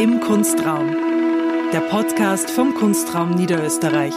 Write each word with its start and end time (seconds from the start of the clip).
Im 0.00 0.18
Kunstraum. 0.20 0.96
Der 1.74 1.80
Podcast 1.90 2.50
vom 2.50 2.72
Kunstraum 2.72 3.34
Niederösterreich. 3.34 4.14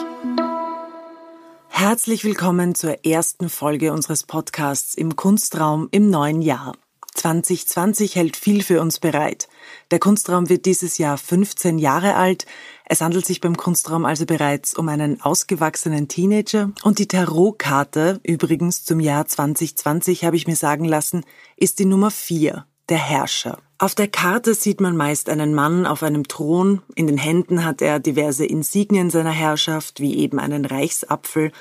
Herzlich 1.68 2.24
willkommen 2.24 2.74
zur 2.74 3.06
ersten 3.06 3.50
Folge 3.50 3.92
unseres 3.92 4.24
Podcasts 4.24 4.96
im 4.96 5.18
Kunstraum 5.18 5.90
im 5.92 6.10
neuen 6.10 6.42
Jahr. 6.42 6.72
2020 7.16 8.16
hält 8.16 8.38
viel 8.38 8.64
für 8.64 8.80
uns 8.80 9.02
bereit. 9.02 9.50
Der 9.92 10.00
Kunstraum 10.00 10.48
wird 10.48 10.66
dieses 10.66 11.00
Jahr 11.00 11.18
15 11.18 11.78
Jahre 11.78 12.16
alt. 12.16 12.46
Es 12.86 13.02
handelt 13.02 13.26
sich 13.26 13.42
beim 13.42 13.58
Kunstraum 13.58 14.06
also 14.06 14.26
bereits 14.26 14.76
um 14.76 14.88
einen 14.88 15.20
ausgewachsenen 15.20 16.08
Teenager. 16.08 16.72
Und 16.84 16.98
die 16.98 17.10
Tarotkarte, 17.10 18.22
übrigens 18.24 18.86
zum 18.86 19.02
Jahr 19.02 19.26
2020 19.28 20.24
habe 20.24 20.38
ich 20.38 20.48
mir 20.48 20.56
sagen 20.56 20.86
lassen, 20.86 21.26
ist 21.58 21.80
die 21.80 21.86
Nummer 21.86 22.10
4, 22.10 22.66
der 22.94 23.00
Herrscher. 23.00 23.58
Auf 23.80 23.96
der 23.96 24.08
Karte 24.08 24.54
sieht 24.54 24.80
man 24.80 24.96
meist 24.96 25.28
einen 25.28 25.56
Mann 25.56 25.88
auf 25.88 26.04
einem 26.04 26.28
Thron. 26.28 26.84
In 26.94 27.08
den 27.08 27.18
Händen 27.18 27.66
hat 27.66 27.82
er 27.82 28.00
diverse 28.00 28.46
Insignien 28.46 29.10
seiner 29.10 29.32
Herrschaft, 29.32 30.00
wie 30.00 30.18
eben 30.18 30.38
einen 30.38 30.64
Reichsapfel. 30.64 31.52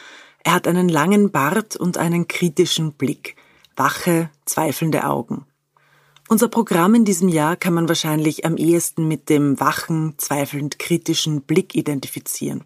Er 0.45 0.53
hat 0.53 0.69
einen 0.69 0.91
langen 0.91 1.31
Bart 1.31 1.75
und 1.75 1.97
einen 1.97 2.29
kritischen 2.29 2.93
Blick. 2.93 3.37
Wache, 3.77 4.29
zweifelnde 4.45 5.05
Augen. 5.05 5.47
Unser 6.29 6.49
Programm 6.49 6.95
in 6.95 7.07
diesem 7.07 7.31
Jahr 7.31 7.57
kann 7.57 7.73
man 7.73 7.89
wahrscheinlich 7.89 8.45
am 8.45 8.59
ehesten 8.59 9.09
mit 9.09 9.31
dem 9.31 9.59
wachen, 9.59 10.13
zweifelnd 10.19 10.79
kritischen 10.79 11.41
Blick 11.41 11.75
identifizieren. 11.75 12.65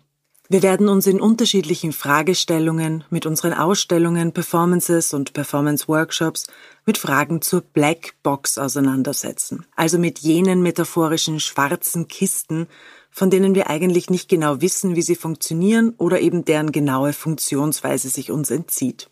Wir 0.48 0.62
werden 0.62 0.88
uns 0.88 1.08
in 1.08 1.20
unterschiedlichen 1.20 1.90
Fragestellungen 1.90 3.02
mit 3.10 3.26
unseren 3.26 3.52
Ausstellungen, 3.52 4.30
Performances 4.30 5.12
und 5.12 5.32
Performance-Workshops 5.32 6.46
mit 6.84 6.98
Fragen 6.98 7.42
zur 7.42 7.62
Black 7.62 8.14
Box 8.22 8.56
auseinandersetzen, 8.56 9.66
also 9.74 9.98
mit 9.98 10.20
jenen 10.20 10.62
metaphorischen 10.62 11.40
schwarzen 11.40 12.06
Kisten, 12.06 12.68
von 13.10 13.28
denen 13.28 13.56
wir 13.56 13.68
eigentlich 13.68 14.08
nicht 14.08 14.28
genau 14.28 14.60
wissen, 14.60 14.94
wie 14.94 15.02
sie 15.02 15.16
funktionieren 15.16 15.94
oder 15.98 16.20
eben 16.20 16.44
deren 16.44 16.70
genaue 16.70 17.12
Funktionsweise 17.12 18.08
sich 18.08 18.30
uns 18.30 18.52
entzieht. 18.52 19.10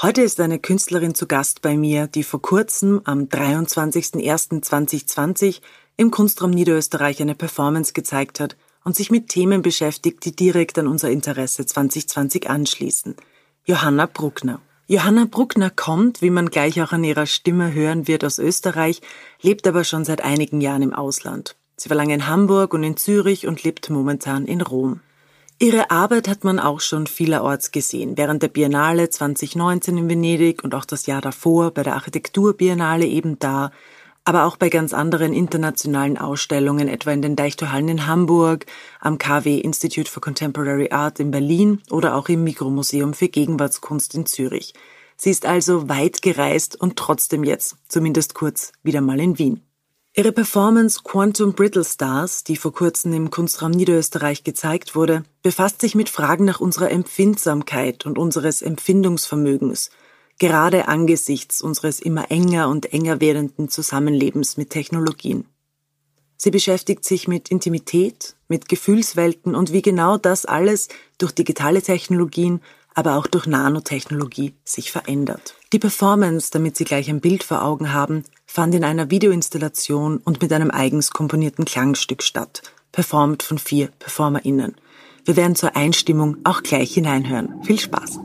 Heute 0.00 0.22
ist 0.22 0.38
eine 0.38 0.60
Künstlerin 0.60 1.16
zu 1.16 1.26
Gast 1.26 1.60
bei 1.60 1.76
mir, 1.76 2.06
die 2.06 2.22
vor 2.22 2.40
kurzem 2.40 3.00
am 3.02 3.24
23.01.2020 3.24 5.60
im 5.96 6.12
Kunstraum 6.12 6.52
Niederösterreich 6.52 7.20
eine 7.20 7.34
Performance 7.34 7.94
gezeigt 7.94 8.38
hat 8.38 8.56
und 8.84 8.96
sich 8.96 9.10
mit 9.10 9.28
Themen 9.28 9.62
beschäftigt, 9.62 10.24
die 10.24 10.34
direkt 10.34 10.78
an 10.78 10.86
unser 10.86 11.10
Interesse 11.10 11.66
2020 11.66 12.48
anschließen. 12.48 13.16
Johanna 13.64 14.06
Bruckner. 14.06 14.60
Johanna 14.88 15.24
Bruckner 15.24 15.70
kommt, 15.70 16.20
wie 16.20 16.30
man 16.30 16.50
gleich 16.50 16.82
auch 16.82 16.92
an 16.92 17.04
ihrer 17.04 17.26
Stimme 17.26 17.72
hören 17.72 18.08
wird, 18.08 18.24
aus 18.24 18.38
Österreich, 18.38 19.00
lebt 19.40 19.66
aber 19.66 19.84
schon 19.84 20.04
seit 20.04 20.22
einigen 20.22 20.60
Jahren 20.60 20.82
im 20.82 20.92
Ausland. 20.92 21.56
Sie 21.76 21.88
war 21.88 21.96
lange 21.96 22.14
in 22.14 22.26
Hamburg 22.26 22.74
und 22.74 22.82
in 22.82 22.96
Zürich 22.96 23.46
und 23.46 23.62
lebt 23.62 23.88
momentan 23.90 24.44
in 24.44 24.60
Rom. 24.60 25.00
Ihre 25.58 25.90
Arbeit 25.90 26.26
hat 26.26 26.42
man 26.42 26.58
auch 26.58 26.80
schon 26.80 27.06
vielerorts 27.06 27.70
gesehen, 27.70 28.16
während 28.16 28.42
der 28.42 28.48
Biennale 28.48 29.10
2019 29.10 29.96
in 29.96 30.08
Venedig 30.08 30.64
und 30.64 30.74
auch 30.74 30.84
das 30.84 31.06
Jahr 31.06 31.20
davor 31.20 31.70
bei 31.70 31.84
der 31.84 31.94
Architekturbiennale 31.94 33.06
eben 33.06 33.38
da, 33.38 33.70
aber 34.24 34.44
auch 34.44 34.56
bei 34.56 34.68
ganz 34.68 34.94
anderen 34.94 35.32
internationalen 35.32 36.16
Ausstellungen, 36.16 36.88
etwa 36.88 37.10
in 37.12 37.22
den 37.22 37.36
Deichtorhallen 37.36 37.88
in 37.88 38.06
Hamburg, 38.06 38.66
am 39.00 39.18
KW 39.18 39.58
Institute 39.58 40.10
for 40.10 40.20
Contemporary 40.20 40.90
Art 40.90 41.18
in 41.20 41.30
Berlin 41.30 41.80
oder 41.90 42.14
auch 42.14 42.28
im 42.28 42.44
Mikromuseum 42.44 43.14
für 43.14 43.28
Gegenwartskunst 43.28 44.14
in 44.14 44.26
Zürich. 44.26 44.74
Sie 45.16 45.30
ist 45.30 45.46
also 45.46 45.88
weit 45.88 46.22
gereist 46.22 46.80
und 46.80 46.96
trotzdem 46.96 47.44
jetzt, 47.44 47.76
zumindest 47.88 48.34
kurz, 48.34 48.72
wieder 48.82 49.00
mal 49.00 49.20
in 49.20 49.38
Wien. 49.38 49.62
Ihre 50.14 50.32
Performance 50.32 51.00
Quantum 51.02 51.54
Brittle 51.54 51.84
Stars, 51.84 52.44
die 52.44 52.56
vor 52.56 52.74
kurzem 52.74 53.14
im 53.14 53.30
Kunstraum 53.30 53.70
Niederösterreich 53.70 54.44
gezeigt 54.44 54.94
wurde, 54.94 55.22
befasst 55.42 55.80
sich 55.80 55.94
mit 55.94 56.10
Fragen 56.10 56.44
nach 56.44 56.60
unserer 56.60 56.90
Empfindsamkeit 56.90 58.04
und 58.04 58.18
unseres 58.18 58.60
Empfindungsvermögens, 58.60 59.88
gerade 60.38 60.88
angesichts 60.88 61.62
unseres 61.62 62.00
immer 62.00 62.30
enger 62.30 62.68
und 62.68 62.92
enger 62.92 63.20
werdenden 63.20 63.68
Zusammenlebens 63.68 64.56
mit 64.56 64.70
Technologien. 64.70 65.44
Sie 66.36 66.50
beschäftigt 66.50 67.04
sich 67.04 67.28
mit 67.28 67.50
Intimität, 67.50 68.34
mit 68.48 68.68
Gefühlswelten 68.68 69.54
und 69.54 69.72
wie 69.72 69.82
genau 69.82 70.18
das 70.18 70.44
alles 70.44 70.88
durch 71.18 71.32
digitale 71.32 71.82
Technologien 71.82 72.60
aber 72.94 73.16
auch 73.16 73.26
durch 73.26 73.46
Nanotechnologie 73.46 74.54
sich 74.64 74.92
verändert. 74.92 75.54
Die 75.72 75.78
Performance, 75.78 76.50
damit 76.50 76.76
Sie 76.76 76.84
gleich 76.84 77.08
ein 77.08 77.20
Bild 77.20 77.42
vor 77.42 77.62
Augen 77.62 77.92
haben, 77.92 78.24
fand 78.46 78.74
in 78.74 78.84
einer 78.84 79.10
Videoinstallation 79.10 80.18
und 80.18 80.42
mit 80.42 80.52
einem 80.52 80.70
eigens 80.70 81.10
komponierten 81.10 81.64
Klangstück 81.64 82.22
statt, 82.22 82.62
performt 82.92 83.42
von 83.42 83.58
vier 83.58 83.88
PerformerInnen. 83.98 84.74
Wir 85.24 85.36
werden 85.36 85.56
zur 85.56 85.76
Einstimmung 85.76 86.38
auch 86.44 86.62
gleich 86.62 86.94
hineinhören. 86.94 87.62
Viel 87.62 87.78
Spaß! 87.78 88.18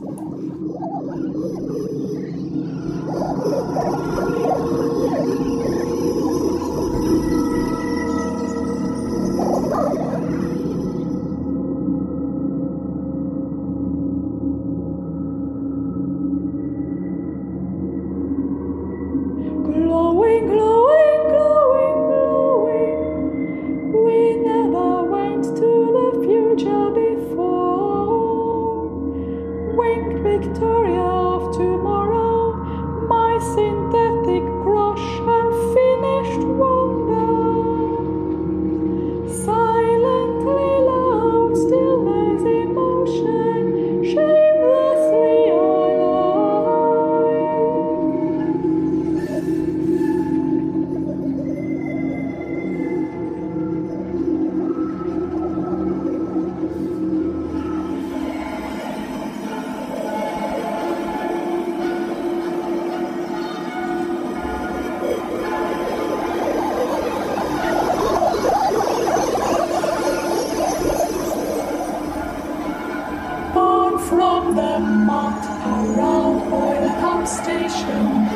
From 74.08 74.56
the 74.56 74.78
mud 74.78 75.44
around 75.66 76.50
by 76.50 76.80
the 76.80 76.88
Hub 76.88 77.28
Station, 77.28 78.26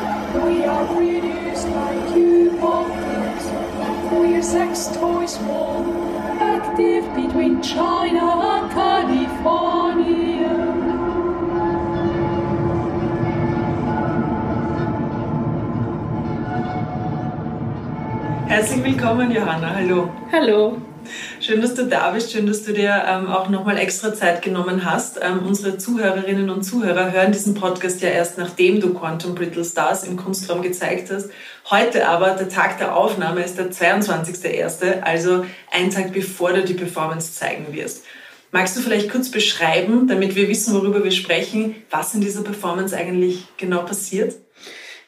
we 0.45 0.63
are 0.65 0.85
reduced 0.95 1.67
like 1.67 2.15
you 2.15 2.51
bottles, 2.61 3.45
queer 4.07 4.43
sex 4.43 4.87
toys 4.93 5.39
wall, 5.39 5.83
active 6.39 7.03
between 7.15 7.59
China 7.63 8.25
and 8.53 8.71
California. 8.71 10.53
Herzlich 18.47 18.83
willkommen, 18.83 19.31
Johanna. 19.31 19.73
Hallo. 19.75 20.11
Hallo. 20.31 20.92
Schön, 21.45 21.59
dass 21.59 21.73
du 21.73 21.85
da 21.85 22.11
bist. 22.11 22.31
Schön, 22.31 22.47
dass 22.47 22.63
du 22.63 22.71
dir 22.71 23.03
ähm, 23.05 23.27
auch 23.27 23.49
nochmal 23.49 23.77
extra 23.77 24.13
Zeit 24.13 24.41
genommen 24.41 24.85
hast. 24.85 25.19
Ähm, 25.21 25.45
unsere 25.45 25.77
Zuhörerinnen 25.77 26.49
und 26.49 26.63
Zuhörer 26.63 27.11
hören 27.11 27.33
diesen 27.33 27.53
Podcast 27.53 28.01
ja 28.01 28.07
erst, 28.07 28.37
nachdem 28.37 28.79
du 28.79 28.93
Quantum 28.93 29.35
Brittle 29.35 29.65
Stars 29.65 30.05
im 30.05 30.15
Kunstraum 30.15 30.61
gezeigt 30.61 31.11
hast. 31.11 31.31
Heute 31.69 32.07
aber, 32.07 32.29
der 32.29 32.47
Tag 32.47 32.77
der 32.77 32.95
Aufnahme 32.95 33.43
ist 33.43 33.57
der 33.57 33.71
22.01., 33.71 35.01
also 35.01 35.45
ein 35.69 35.89
Tag 35.89 36.13
bevor 36.13 36.53
du 36.53 36.63
die 36.63 36.75
Performance 36.75 37.33
zeigen 37.33 37.73
wirst. 37.73 38.05
Magst 38.53 38.77
du 38.77 38.79
vielleicht 38.79 39.11
kurz 39.11 39.29
beschreiben, 39.29 40.07
damit 40.07 40.37
wir 40.37 40.47
wissen, 40.47 40.73
worüber 40.73 41.03
wir 41.03 41.11
sprechen, 41.11 41.75
was 41.89 42.13
in 42.13 42.21
dieser 42.21 42.43
Performance 42.43 42.95
eigentlich 42.95 43.47
genau 43.57 43.81
passiert? 43.81 44.33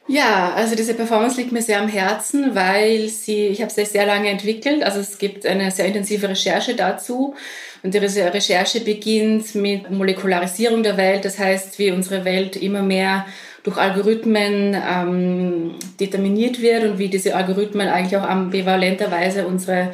Ja, 0.08 0.54
also 0.54 0.76
diese 0.76 0.94
Performance 0.94 1.36
liegt 1.38 1.52
mir 1.52 1.64
sehr 1.64 1.82
am 1.82 1.88
Herzen, 1.88 2.54
weil 2.54 3.10
sie, 3.10 3.48
ich 3.48 3.62
habe 3.62 3.72
sie 3.72 3.86
sehr 3.86 4.06
lange 4.06 4.30
entwickelt. 4.30 4.84
Also 4.84 5.00
es 5.00 5.18
gibt 5.18 5.48
eine 5.48 5.72
sehr 5.72 5.86
intensive 5.86 6.30
Recherche 6.30 6.76
dazu. 6.76 7.34
Und 7.82 7.94
die 7.94 7.98
Recherche 7.98 8.82
beginnt 8.82 9.56
mit 9.56 9.90
Molekularisierung 9.90 10.84
der 10.84 10.98
Welt. 10.98 11.26
Das 11.26 11.40
heißt, 11.40 11.80
wie 11.80 11.92
unsere 11.92 12.24
Welt 12.24 12.56
immer 12.56 12.84
mehr 12.84 13.26
durch 13.64 13.78
Algorithmen 13.78 14.76
ähm, 14.76 15.76
determiniert 16.00 16.62
wird 16.62 16.84
und 16.84 17.00
wie 17.00 17.10
diese 17.10 17.36
Algorithmen 17.36 17.88
eigentlich 17.88 18.18
auch 18.18 18.30
ambivalenterweise 18.30 19.48
unsere 19.48 19.92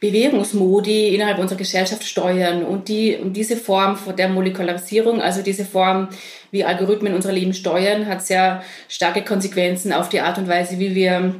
Bewegungsmodi 0.00 1.14
innerhalb 1.14 1.38
unserer 1.38 1.58
Gesellschaft 1.58 2.04
steuern. 2.04 2.64
Und, 2.64 2.88
die, 2.88 3.16
und 3.16 3.34
diese 3.34 3.56
Form 3.56 3.98
der 4.16 4.28
Molekularisierung, 4.28 5.20
also 5.20 5.42
diese 5.42 5.64
Form, 5.64 6.08
wie 6.50 6.64
Algorithmen 6.64 7.14
unser 7.14 7.32
Leben 7.32 7.52
steuern, 7.52 8.06
hat 8.06 8.24
sehr 8.24 8.62
starke 8.88 9.22
Konsequenzen 9.22 9.92
auf 9.92 10.08
die 10.08 10.20
Art 10.20 10.38
und 10.38 10.48
Weise, 10.48 10.78
wie 10.78 10.94
wir 10.94 11.34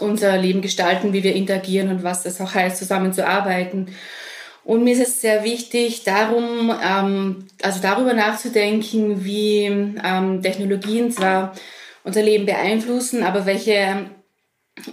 unser 0.00 0.36
Leben 0.36 0.60
gestalten, 0.60 1.12
wie 1.12 1.22
wir 1.22 1.34
interagieren 1.34 1.88
und 1.88 2.04
was 2.04 2.22
das 2.22 2.40
auch 2.40 2.54
heißt, 2.54 2.76
zusammenzuarbeiten. 2.76 3.88
Und 4.64 4.82
mir 4.82 4.94
ist 4.94 5.02
es 5.02 5.20
sehr 5.20 5.44
wichtig, 5.44 6.02
darum, 6.04 6.74
ähm, 6.84 7.46
also 7.62 7.80
darüber 7.80 8.14
nachzudenken, 8.14 9.24
wie 9.24 9.62
ähm, 9.64 10.42
Technologien 10.42 11.12
zwar 11.12 11.54
unser 12.02 12.22
Leben 12.22 12.46
beeinflussen, 12.46 13.22
aber 13.22 13.46
welche 13.46 14.10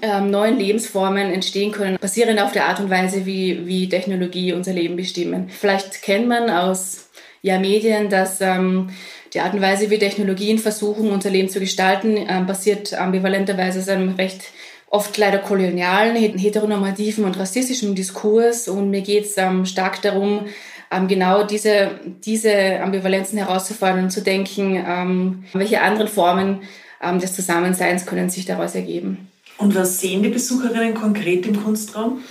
ähm, 0.02 0.32
neuen 0.32 0.58
Lebensformen 0.58 1.32
entstehen 1.32 1.72
können, 1.72 1.98
basierend 2.00 2.42
auf 2.42 2.52
der 2.52 2.68
Art 2.68 2.80
und 2.80 2.90
Weise, 2.90 3.26
wie, 3.26 3.68
wie 3.68 3.90
Technologie 3.90 4.54
unser 4.54 4.74
Leben 4.74 4.96
bestimmen. 4.96 5.50
Vielleicht 5.50 6.02
kennt 6.02 6.28
man 6.28 6.50
aus 6.50 7.10
ja, 7.42 7.60
Medien, 7.60 8.10
dass 8.10 8.40
ähm, 8.42 8.90
die 9.34 9.42
Art 9.42 9.54
und 9.54 9.62
Weise, 9.62 9.90
wie 9.90 10.00
Technologien 10.00 10.60
versuchen, 10.60 11.12
unser 11.12 11.30
Leben 11.30 11.50
zu 11.50 11.60
gestalten, 11.60 12.18
ähm, 12.30 12.46
basiert 12.46 12.94
ambivalenterweise 12.94 13.80
aus 13.80 13.90
einem 13.90 14.16
recht 14.16 14.44
oft 14.90 15.18
leider 15.18 15.40
kolonialen, 15.40 16.16
heteronormativen 16.16 17.26
und 17.26 17.38
rassistischen 17.38 17.96
Diskurs. 17.96 18.68
Und 18.68 18.92
mir 18.92 19.02
geht 19.02 19.26
es 19.26 19.38
ähm, 19.38 19.66
stark 19.66 20.02
darum, 20.04 20.46
ähm, 20.92 21.08
genau 21.08 21.44
diese, 21.44 22.00
diese 22.24 22.80
Ambivalenzen 22.80 23.40
herauszufordern 23.40 24.06
und 24.06 24.12
zu 24.12 24.22
denken, 24.22 24.76
ähm, 24.88 25.44
welche 25.54 25.82
anderen 25.82 26.08
Formen 26.08 26.62
ähm, 27.02 27.20
des 27.20 27.36
Zusammenseins 27.36 28.06
können 28.06 28.30
sich 28.30 28.46
daraus 28.46 28.76
ergeben. 28.76 29.30
Und 29.58 29.76
was 29.76 30.00
sehen 30.00 30.24
die 30.24 30.30
Besucherinnen 30.30 30.94
konkret 30.94 31.46
im 31.46 31.64
Kunstraum? 31.64 32.24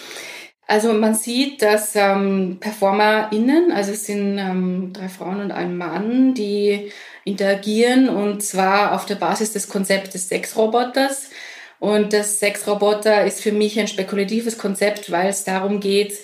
Also 0.66 0.92
man 0.92 1.14
sieht, 1.14 1.60
dass 1.60 1.94
ähm, 1.96 2.56
PerformerInnen, 2.60 3.72
also 3.72 3.92
es 3.92 4.06
sind 4.06 4.38
ähm, 4.38 4.92
drei 4.92 5.08
Frauen 5.08 5.40
und 5.40 5.50
ein 5.50 5.76
Mann, 5.76 6.34
die 6.34 6.90
interagieren 7.24 8.08
und 8.08 8.42
zwar 8.42 8.94
auf 8.94 9.04
der 9.04 9.16
Basis 9.16 9.52
des 9.52 9.68
Konzepts 9.68 10.10
des 10.10 10.28
Sexroboters. 10.28 11.30
Und 11.78 12.12
das 12.12 12.38
Sexroboter 12.38 13.24
ist 13.26 13.40
für 13.40 13.52
mich 13.52 13.78
ein 13.78 13.88
spekulatives 13.88 14.56
Konzept, 14.56 15.10
weil 15.10 15.28
es 15.28 15.44
darum 15.44 15.80
geht, 15.80 16.14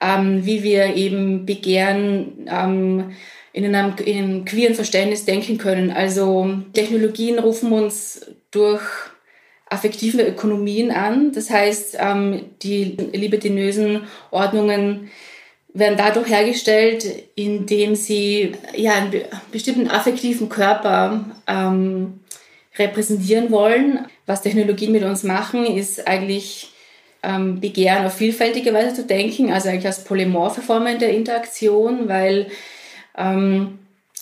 ähm, 0.00 0.44
wie 0.44 0.62
wir 0.62 0.96
eben 0.96 1.46
Begehren 1.46 2.48
ähm, 2.50 3.14
in 3.52 3.74
einem, 3.74 3.94
in 3.98 4.18
einem 4.18 4.44
queeren 4.44 4.74
Verständnis 4.74 5.26
denken 5.26 5.58
können. 5.58 5.90
Also 5.90 6.62
Technologien 6.72 7.38
rufen 7.38 7.72
uns 7.72 8.26
durch 8.50 8.82
affektive 9.72 10.22
Ökonomien 10.22 10.90
an. 10.90 11.32
Das 11.32 11.50
heißt, 11.50 11.96
ähm, 11.98 12.44
die 12.62 12.96
libertinösen 13.12 14.02
Ordnungen 14.30 15.10
werden 15.74 15.96
dadurch 15.96 16.28
hergestellt, 16.28 17.06
indem 17.34 17.94
sie 17.94 18.52
ja, 18.76 18.92
einen 18.94 19.12
bestimmten 19.50 19.88
affektiven 19.88 20.48
Körper 20.48 21.24
ähm, 21.46 22.20
repräsentieren 22.78 23.50
wollen. 23.50 24.06
Was 24.26 24.42
Technologien 24.42 24.92
mit 24.92 25.02
uns 25.02 25.22
machen, 25.22 25.64
ist 25.64 26.06
eigentlich 26.06 26.72
ähm, 27.22 27.60
Begehren 27.60 28.04
auf 28.04 28.14
vielfältige 28.14 28.74
Weise 28.74 28.94
zu 28.94 29.04
denken, 29.04 29.52
also 29.52 29.68
eigentlich 29.68 29.86
als 29.86 30.04
polymorphe 30.04 30.60
Formen 30.60 30.98
der 30.98 31.14
Interaktion, 31.14 32.08
weil 32.08 32.48
ähm, 33.16 33.78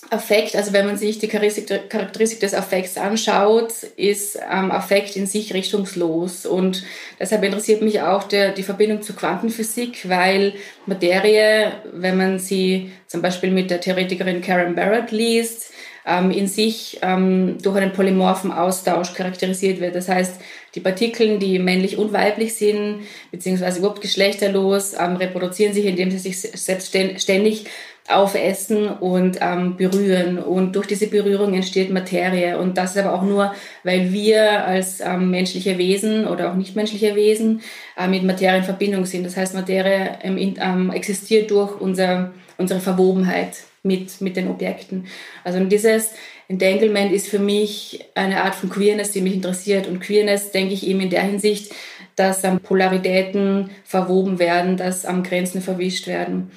Affekt, 0.09 0.57
also 0.57 0.73
wenn 0.73 0.87
man 0.87 0.97
sich 0.97 1.19
die 1.19 1.29
Charakteristik 1.29 2.41
des 2.41 2.55
Affekts 2.55 2.97
anschaut, 2.97 3.73
ist 3.97 4.37
ähm, 4.37 4.71
Affekt 4.71 5.15
in 5.15 5.27
sich 5.27 5.53
richtungslos. 5.53 6.47
Und 6.47 6.85
deshalb 7.21 7.45
interessiert 7.45 7.83
mich 7.83 8.01
auch 8.01 8.25
der, 8.25 8.53
die 8.53 8.63
Verbindung 8.63 9.03
zur 9.03 9.15
Quantenphysik, 9.15 10.09
weil 10.09 10.55
Materie, 10.87 11.73
wenn 11.93 12.17
man 12.17 12.39
sie 12.39 12.91
zum 13.07 13.21
Beispiel 13.21 13.51
mit 13.51 13.71
der 13.71 13.81
Theoretikerin 13.81 14.41
Karen 14.41 14.75
Barrett 14.75 15.13
liest, 15.13 15.71
ähm, 16.07 16.31
in 16.31 16.49
sich 16.49 16.99
ähm, 17.03 17.59
durch 17.63 17.77
einen 17.77 17.93
polymorphen 17.93 18.53
Austausch 18.53 19.13
charakterisiert 19.13 19.81
wird. 19.81 19.95
Das 19.95 20.09
heißt, 20.09 20.41
die 20.75 20.81
Partikel, 20.81 21.39
die 21.39 21.59
männlich 21.59 21.99
und 21.99 22.13
weiblich 22.13 22.55
sind, 22.55 23.03
beziehungsweise 23.31 23.81
überhaupt 23.81 24.01
geschlechterlos, 24.01 24.95
ähm, 24.99 25.17
reproduzieren 25.17 25.75
sich, 25.75 25.85
indem 25.85 26.11
sie 26.11 26.19
sich 26.19 26.41
selbst 26.41 26.89
ständig 26.89 27.67
aufessen 28.11 28.89
und 28.89 29.39
ähm, 29.41 29.77
berühren. 29.77 30.39
Und 30.39 30.77
durch 30.77 30.87
diese 30.87 31.07
Berührung 31.07 31.55
entsteht 31.55 31.91
Materie. 31.91 32.59
Und 32.59 32.77
das 32.77 32.93
ist 32.93 32.99
aber 32.99 33.15
auch 33.15 33.23
nur, 33.23 33.55
weil 33.85 34.13
wir 34.13 34.65
als 34.65 35.01
ähm, 35.01 35.31
menschliche 35.31 35.79
Wesen 35.79 36.27
oder 36.27 36.51
auch 36.51 36.57
nichtmenschliche 36.57 37.15
Wesen 37.15 37.63
äh, 37.97 38.09
mit 38.09 38.25
Materie 38.25 38.59
in 38.59 38.65
Verbindung 38.65 39.07
sind. 39.07 39.25
Das 39.25 39.37
heißt, 39.37 39.55
Materie 39.55 40.19
ähm, 40.23 40.57
ähm 40.61 40.91
existiert 40.91 41.51
durch 41.51 41.81
unser, 41.81 42.33
unsere 42.59 42.81
Verwobenheit 42.81 43.57
mit, 43.83 44.21
mit 44.21 44.37
den 44.37 44.49
Objekten. 44.49 45.07
Also 45.45 45.63
dieses 45.65 46.11
Entanglement 46.49 47.13
ist 47.13 47.29
für 47.29 47.39
mich 47.39 48.05
eine 48.15 48.43
Art 48.43 48.57
von 48.57 48.71
Queerness, 48.71 49.13
die 49.13 49.21
mich 49.21 49.35
interessiert. 49.35 49.87
Und 49.87 50.01
Queerness 50.01 50.51
denke 50.51 50.75
ich 50.75 50.87
eben 50.87 51.01
in 51.01 51.11
der 51.11 51.23
Hinsicht, 51.23 51.73
dass 52.17 52.45
ähm, 52.45 52.61
Polaritäten 52.61 53.71
verwoben 53.85 54.39
werden, 54.39 54.77
dass 54.77 55.07
am 55.07 55.23
Grenzen 55.23 55.63
verwischt 55.63 56.07
werden. 56.07 56.51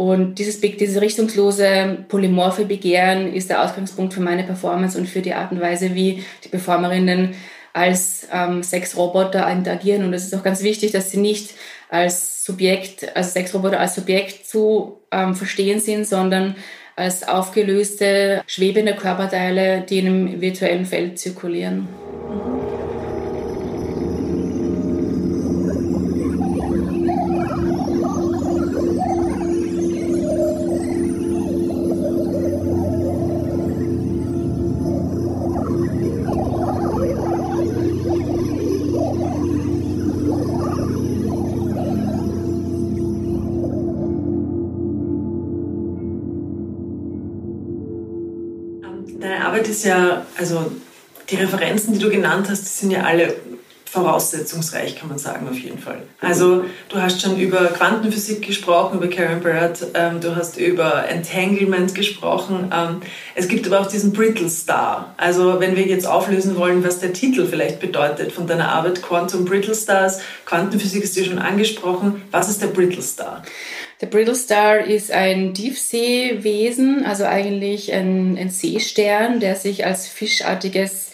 Und 0.00 0.36
dieses, 0.36 0.62
dieses 0.62 0.98
richtungslose, 0.98 2.06
polymorphe 2.08 2.64
Begehren 2.64 3.34
ist 3.34 3.50
der 3.50 3.62
Ausgangspunkt 3.62 4.14
für 4.14 4.22
meine 4.22 4.44
Performance 4.44 4.96
und 4.96 5.06
für 5.06 5.20
die 5.20 5.34
Art 5.34 5.52
und 5.52 5.60
Weise, 5.60 5.94
wie 5.94 6.24
die 6.42 6.48
Performerinnen 6.48 7.34
als 7.74 8.26
ähm, 8.32 8.62
Sexroboter 8.62 9.46
interagieren. 9.52 10.02
Und 10.06 10.14
es 10.14 10.24
ist 10.24 10.34
auch 10.34 10.42
ganz 10.42 10.62
wichtig, 10.62 10.92
dass 10.92 11.10
sie 11.10 11.18
nicht 11.18 11.50
als 11.90 12.46
Subjekt, 12.46 13.14
also 13.14 13.28
Sexroboter 13.28 13.78
als 13.78 13.94
Subjekt 13.94 14.46
zu 14.46 15.02
ähm, 15.10 15.34
verstehen 15.34 15.80
sind, 15.80 16.06
sondern 16.06 16.54
als 16.96 17.28
aufgelöste, 17.28 18.42
schwebende 18.46 18.94
Körperteile, 18.94 19.82
die 19.82 19.98
in 19.98 20.06
einem 20.06 20.40
virtuellen 20.40 20.86
Feld 20.86 21.18
zirkulieren. 21.18 21.88
Ist 49.80 49.86
ja, 49.86 50.26
also 50.36 50.70
die 51.30 51.36
Referenzen, 51.36 51.94
die 51.94 51.98
du 51.98 52.10
genannt 52.10 52.48
hast, 52.50 52.62
die 52.64 52.68
sind 52.68 52.90
ja 52.90 53.02
alle 53.02 53.34
voraussetzungsreich, 53.86 54.94
kann 54.94 55.08
man 55.08 55.18
sagen, 55.18 55.48
auf 55.48 55.58
jeden 55.58 55.78
Fall. 55.78 56.02
Also 56.20 56.64
du 56.88 56.96
hast 57.02 57.20
schon 57.20 57.36
über 57.40 57.66
Quantenphysik 57.68 58.46
gesprochen, 58.46 58.98
über 58.98 59.08
Karen 59.08 59.40
Barrett, 59.40 59.84
ähm, 59.94 60.20
du 60.20 60.36
hast 60.36 60.58
über 60.58 61.08
Entanglement 61.08 61.92
gesprochen. 61.94 62.70
Ähm, 62.72 63.00
es 63.34 63.48
gibt 63.48 63.66
aber 63.66 63.80
auch 63.80 63.88
diesen 63.88 64.12
Brittle 64.12 64.48
Star. 64.48 65.12
Also 65.16 65.58
wenn 65.58 65.74
wir 65.74 65.84
jetzt 65.86 66.06
auflösen 66.06 66.56
wollen, 66.56 66.84
was 66.84 67.00
der 67.00 67.12
Titel 67.12 67.46
vielleicht 67.46 67.80
bedeutet 67.80 68.30
von 68.30 68.46
deiner 68.46 68.68
Arbeit 68.68 69.02
Quantum 69.02 69.44
Brittle 69.44 69.74
Stars, 69.74 70.20
Quantenphysik 70.44 71.02
ist 71.02 71.16
dir 71.16 71.24
schon 71.24 71.40
angesprochen, 71.40 72.22
was 72.30 72.48
ist 72.48 72.62
der 72.62 72.68
Brittle 72.68 73.02
Star? 73.02 73.42
Der 74.00 74.06
Brittle 74.06 74.34
Star 74.34 74.78
ist 74.78 75.10
ein 75.10 75.52
Tiefseewesen, 75.52 77.04
also 77.04 77.24
eigentlich 77.24 77.92
ein, 77.92 78.38
ein 78.38 78.48
Seestern, 78.48 79.40
der 79.40 79.56
sich 79.56 79.84
als 79.84 80.08
fischartiges 80.08 81.12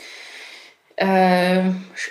äh, 0.97 1.63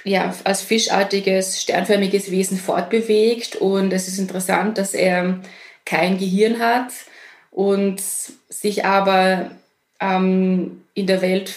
ja, 0.03 0.34
als 0.44 0.62
fischartiges, 0.62 1.62
sternförmiges 1.62 2.29
Wesen 2.32 2.58
fortbewegt. 2.58 3.55
Und 3.55 3.91
es 3.91 4.08
ist 4.08 4.20
interessant, 4.20 4.77
dass 4.77 4.94
er 4.94 5.39
kein 5.86 6.17
Gehirn 6.17 6.60
hat 6.60 6.91
und 7.51 8.01
sich 8.50 8.86
aber 8.86 9.51
ähm, 10.00 10.84
in 10.94 11.08
der 11.08 11.22
Welt 11.22 11.53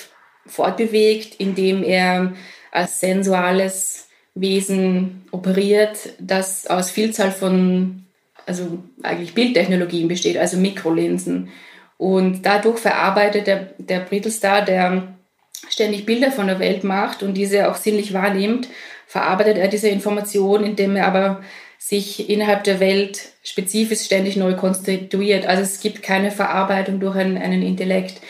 fortbewegt, 0.47 1.35
indem 1.39 1.83
er 1.83 2.33
als 2.71 3.01
sensuales 3.01 4.09
Wesen 4.35 5.27
operiert, 5.31 5.99
das 6.19 6.67
aus 6.67 6.91
Vielzahl 6.91 7.33
von, 7.33 8.07
also 8.49 8.79
eigentlich 9.03 9.35
Bildtechnologien 9.35 10.09
besteht, 10.09 10.37
also 10.37 10.57
Mikrolinsen. 10.57 11.51
Und 11.99 12.47
dadurch 12.47 12.79
verarbeitet 12.79 13.47
der, 13.47 13.75
der 13.79 14.01
Brittlestar, 14.01 14.65
der 14.65 15.15
ständig 15.69 16.07
Bilder 16.07 16.31
von 16.31 16.47
der 16.47 16.59
Welt 16.59 16.85
macht 16.85 17.23
und 17.23 17.35
diese 17.35 17.71
auch 17.71 17.77
sinnlich 17.77 18.15
wahrnimmt, 18.15 18.69
verarbeitet 19.07 19.59
er 19.59 19.69
diese 19.69 19.89
Information, 19.89 20.65
indem 20.65 20.97
er 20.97 21.07
aber 21.07 21.43
sich 21.79 22.29
innerhalb 22.29 22.65
der 22.65 22.81
Welt 22.81 23.33
spezifisch 23.43 24.01
ständig 24.01 24.37
neu 24.37 24.55
konstituiert. 24.55 25.47
Also 25.47 25.63
es 25.63 25.81
gibt 25.81 26.03
keine 26.03 26.31
Verarbeitung 26.31 27.01
durch 27.01 27.17
einen, 27.17 27.39
einen 27.39 27.63
Intellekt. 27.63 28.21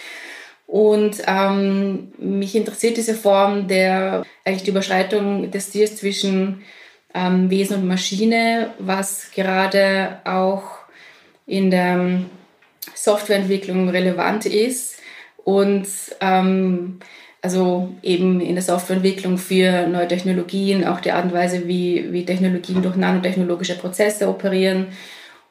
Und 0.66 1.22
ähm, 1.26 2.12
mich 2.18 2.54
interessiert 2.54 2.98
diese 2.98 3.14
Form 3.14 3.68
der 3.68 4.22
eigentlich 4.44 4.64
die 4.64 4.70
Überschreitung 4.70 5.50
des 5.50 5.68
Stils 5.68 5.96
zwischen 5.96 6.62
ähm, 7.18 7.50
Wesen 7.50 7.78
und 7.78 7.88
Maschine, 7.88 8.70
was 8.78 9.30
gerade 9.34 10.18
auch 10.24 10.62
in 11.46 11.70
der 11.70 12.20
Softwareentwicklung 12.94 13.88
relevant 13.88 14.46
ist 14.46 15.00
und 15.44 15.86
ähm, 16.20 17.00
also 17.40 17.94
eben 18.02 18.40
in 18.40 18.54
der 18.54 18.62
Softwareentwicklung 18.62 19.38
für 19.38 19.86
neue 19.86 20.08
Technologien, 20.08 20.86
auch 20.86 21.00
die 21.00 21.12
Art 21.12 21.26
und 21.26 21.32
Weise, 21.32 21.68
wie, 21.68 22.12
wie 22.12 22.24
Technologien 22.24 22.82
durch 22.82 22.96
nanotechnologische 22.96 23.76
Prozesse 23.78 24.28
operieren. 24.28 24.88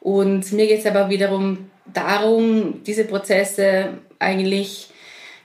Und 0.00 0.52
mir 0.52 0.66
geht 0.66 0.80
es 0.80 0.86
aber 0.86 1.10
wiederum 1.10 1.70
darum, 1.86 2.82
diese 2.86 3.04
Prozesse 3.04 3.94
eigentlich 4.18 4.90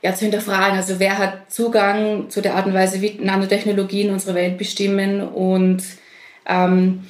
ja, 0.01 0.13
zu 0.13 0.25
hinterfragen. 0.25 0.77
Also 0.77 0.99
wer 0.99 1.17
hat 1.17 1.51
Zugang 1.51 2.29
zu 2.29 2.41
der 2.41 2.55
Art 2.55 2.65
und 2.65 2.73
Weise, 2.73 3.01
wie 3.01 3.17
Nanotechnologien 3.21 4.11
unsere 4.11 4.35
Welt 4.35 4.57
bestimmen 4.57 5.21
und 5.21 5.81
ähm, 6.45 7.03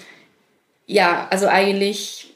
ja, 0.86 1.28
also 1.30 1.48
eigentlich 1.48 2.34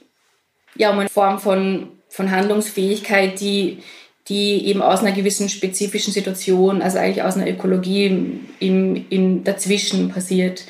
ja, 0.77 0.91
um 0.91 0.99
eine 0.99 1.09
Form 1.09 1.39
von, 1.39 1.89
von 2.09 2.31
Handlungsfähigkeit, 2.31 3.39
die, 3.39 3.79
die 4.27 4.67
eben 4.67 4.81
aus 4.81 4.99
einer 4.99 5.11
gewissen 5.11 5.49
spezifischen 5.49 6.13
Situation, 6.13 6.81
also 6.81 6.97
eigentlich 6.99 7.23
aus 7.23 7.35
einer 7.35 7.49
Ökologie 7.49 8.39
im, 8.59 9.05
im 9.09 9.43
Dazwischen 9.43 10.09
passiert. 10.09 10.65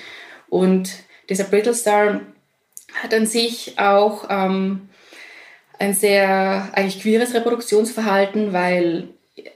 Und 0.50 0.92
dieser 1.30 1.44
Brittle 1.46 1.74
Star 1.74 2.22
hat 3.02 3.14
an 3.14 3.26
sich 3.26 3.78
auch 3.78 4.28
ähm, 4.30 4.90
ein 5.80 5.94
sehr 5.94 6.70
eigentlich 6.72 7.02
queeres 7.02 7.34
Reproduktionsverhalten, 7.34 8.54
weil 8.54 9.10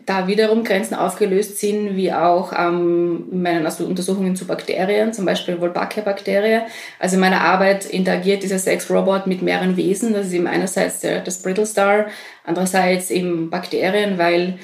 da 0.06 0.28
wiederum 0.28 0.64
Grenzen 0.64 0.96
aufgelöst 0.96 1.60
sind, 1.60 1.96
wie 1.96 2.14
auch 2.14 2.54
ähm, 2.58 3.28
in 3.32 3.42
meinen 3.42 3.66
also 3.66 3.86
Untersuchungen 3.86 4.36
zu 4.36 4.46
Bakterien, 4.46 5.14
zum 5.14 5.26
Beispiel 5.26 5.60
Wolbachia-Bakterie. 5.60 6.62
Also 7.00 7.16
in 7.16 7.22
meiner 7.22 7.42
Arbeit 7.42 7.86
interagiert 7.86 8.44
dieser 8.44 8.60
Sex-Robot 8.60 9.28
mit 9.28 9.42
mehreren 9.42 9.78
Wesen. 9.78 10.14
Das 10.14 10.28
ist 10.28 10.34
eben 10.34 10.48
einerseits 10.48 11.00
der, 11.00 11.22
das 11.22 11.42
Brittle 11.42 11.66
Star, 11.66 12.08
andererseits 12.46 13.10
eben 13.10 13.50
Bakterien, 13.50 14.18
weil 14.18 14.60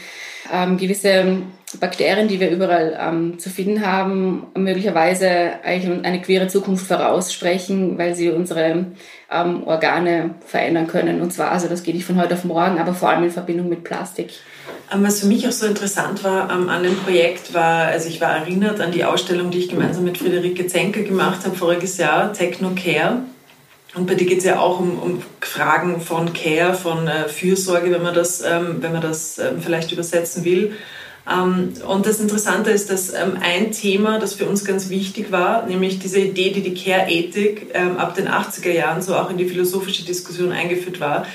ähm, 0.53 0.77
gewisse 0.77 1.41
Bakterien, 1.79 2.27
die 2.27 2.39
wir 2.39 2.49
überall 2.49 2.97
ähm, 2.99 3.39
zu 3.39 3.49
finden 3.49 3.85
haben, 3.85 4.47
möglicherweise 4.55 5.63
eigentlich 5.63 6.05
eine 6.05 6.21
queere 6.21 6.47
Zukunft 6.47 6.87
voraussprechen, 6.87 7.97
weil 7.97 8.15
sie 8.15 8.29
unsere 8.29 8.85
ähm, 9.31 9.63
Organe 9.65 10.35
verändern 10.45 10.87
können. 10.87 11.21
Und 11.21 11.33
zwar, 11.33 11.51
also 11.51 11.67
das 11.67 11.83
geht 11.83 11.95
nicht 11.95 12.05
von 12.05 12.21
heute 12.21 12.35
auf 12.35 12.45
morgen, 12.45 12.79
aber 12.79 12.93
vor 12.93 13.09
allem 13.09 13.23
in 13.23 13.31
Verbindung 13.31 13.67
mit 13.67 13.83
Plastik. 13.83 14.31
Ähm, 14.91 15.03
was 15.03 15.19
für 15.19 15.27
mich 15.27 15.47
auch 15.47 15.51
so 15.51 15.65
interessant 15.65 16.23
war 16.23 16.49
ähm, 16.49 16.69
an 16.69 16.83
dem 16.83 16.95
Projekt 16.97 17.53
war, 17.53 17.87
also 17.87 18.07
ich 18.07 18.21
war 18.21 18.31
erinnert 18.31 18.79
an 18.79 18.91
die 18.91 19.03
Ausstellung, 19.03 19.51
die 19.51 19.59
ich 19.59 19.69
gemeinsam 19.69 20.03
mit 20.03 20.17
Friederike 20.17 20.67
Zenker 20.67 21.01
gemacht 21.01 21.45
habe 21.45 21.55
voriges 21.55 21.97
Jahr, 21.97 22.31
Techno 22.33 22.71
Care. 22.71 23.23
Und 23.95 24.05
bei 24.05 24.15
dir 24.15 24.27
geht 24.27 24.39
es 24.39 24.43
ja 24.43 24.59
auch 24.59 24.79
um, 24.79 24.99
um, 24.99 25.21
Fragen 25.41 26.01
von 26.01 26.31
Care, 26.33 26.73
von 26.73 27.07
äh, 27.07 27.27
Fürsorge, 27.27 27.91
wenn 27.91 28.03
man 28.03 28.13
das, 28.13 28.41
ähm, 28.41 28.77
wenn 28.79 28.93
man 28.93 29.01
das 29.01 29.39
ähm, 29.39 29.61
vielleicht 29.61 29.91
übersetzen 29.91 30.45
will. 30.45 30.73
Ähm, 31.29 31.73
und 31.85 32.05
das 32.05 32.19
Interessante 32.19 32.69
ist, 32.69 32.89
dass 32.89 33.13
ähm, 33.13 33.37
ein 33.41 33.71
Thema, 33.71 34.19
das 34.19 34.35
für 34.35 34.45
uns 34.45 34.63
ganz 34.63 34.89
wichtig 34.89 35.31
war, 35.31 35.65
nämlich 35.65 35.99
diese 35.99 36.19
Idee, 36.19 36.51
die 36.51 36.61
die 36.61 36.75
Care-Ethik 36.75 37.75
ab 37.75 38.15
den 38.15 38.27
80er 38.27 38.71
Jahren 38.71 39.01
so 39.01 39.15
auch 39.15 39.29
in 39.29 39.37
die 39.37 39.45
philosophische 39.45 40.05
Diskussion 40.05 40.51
eingeführt 40.51 40.99
war, 40.99 41.25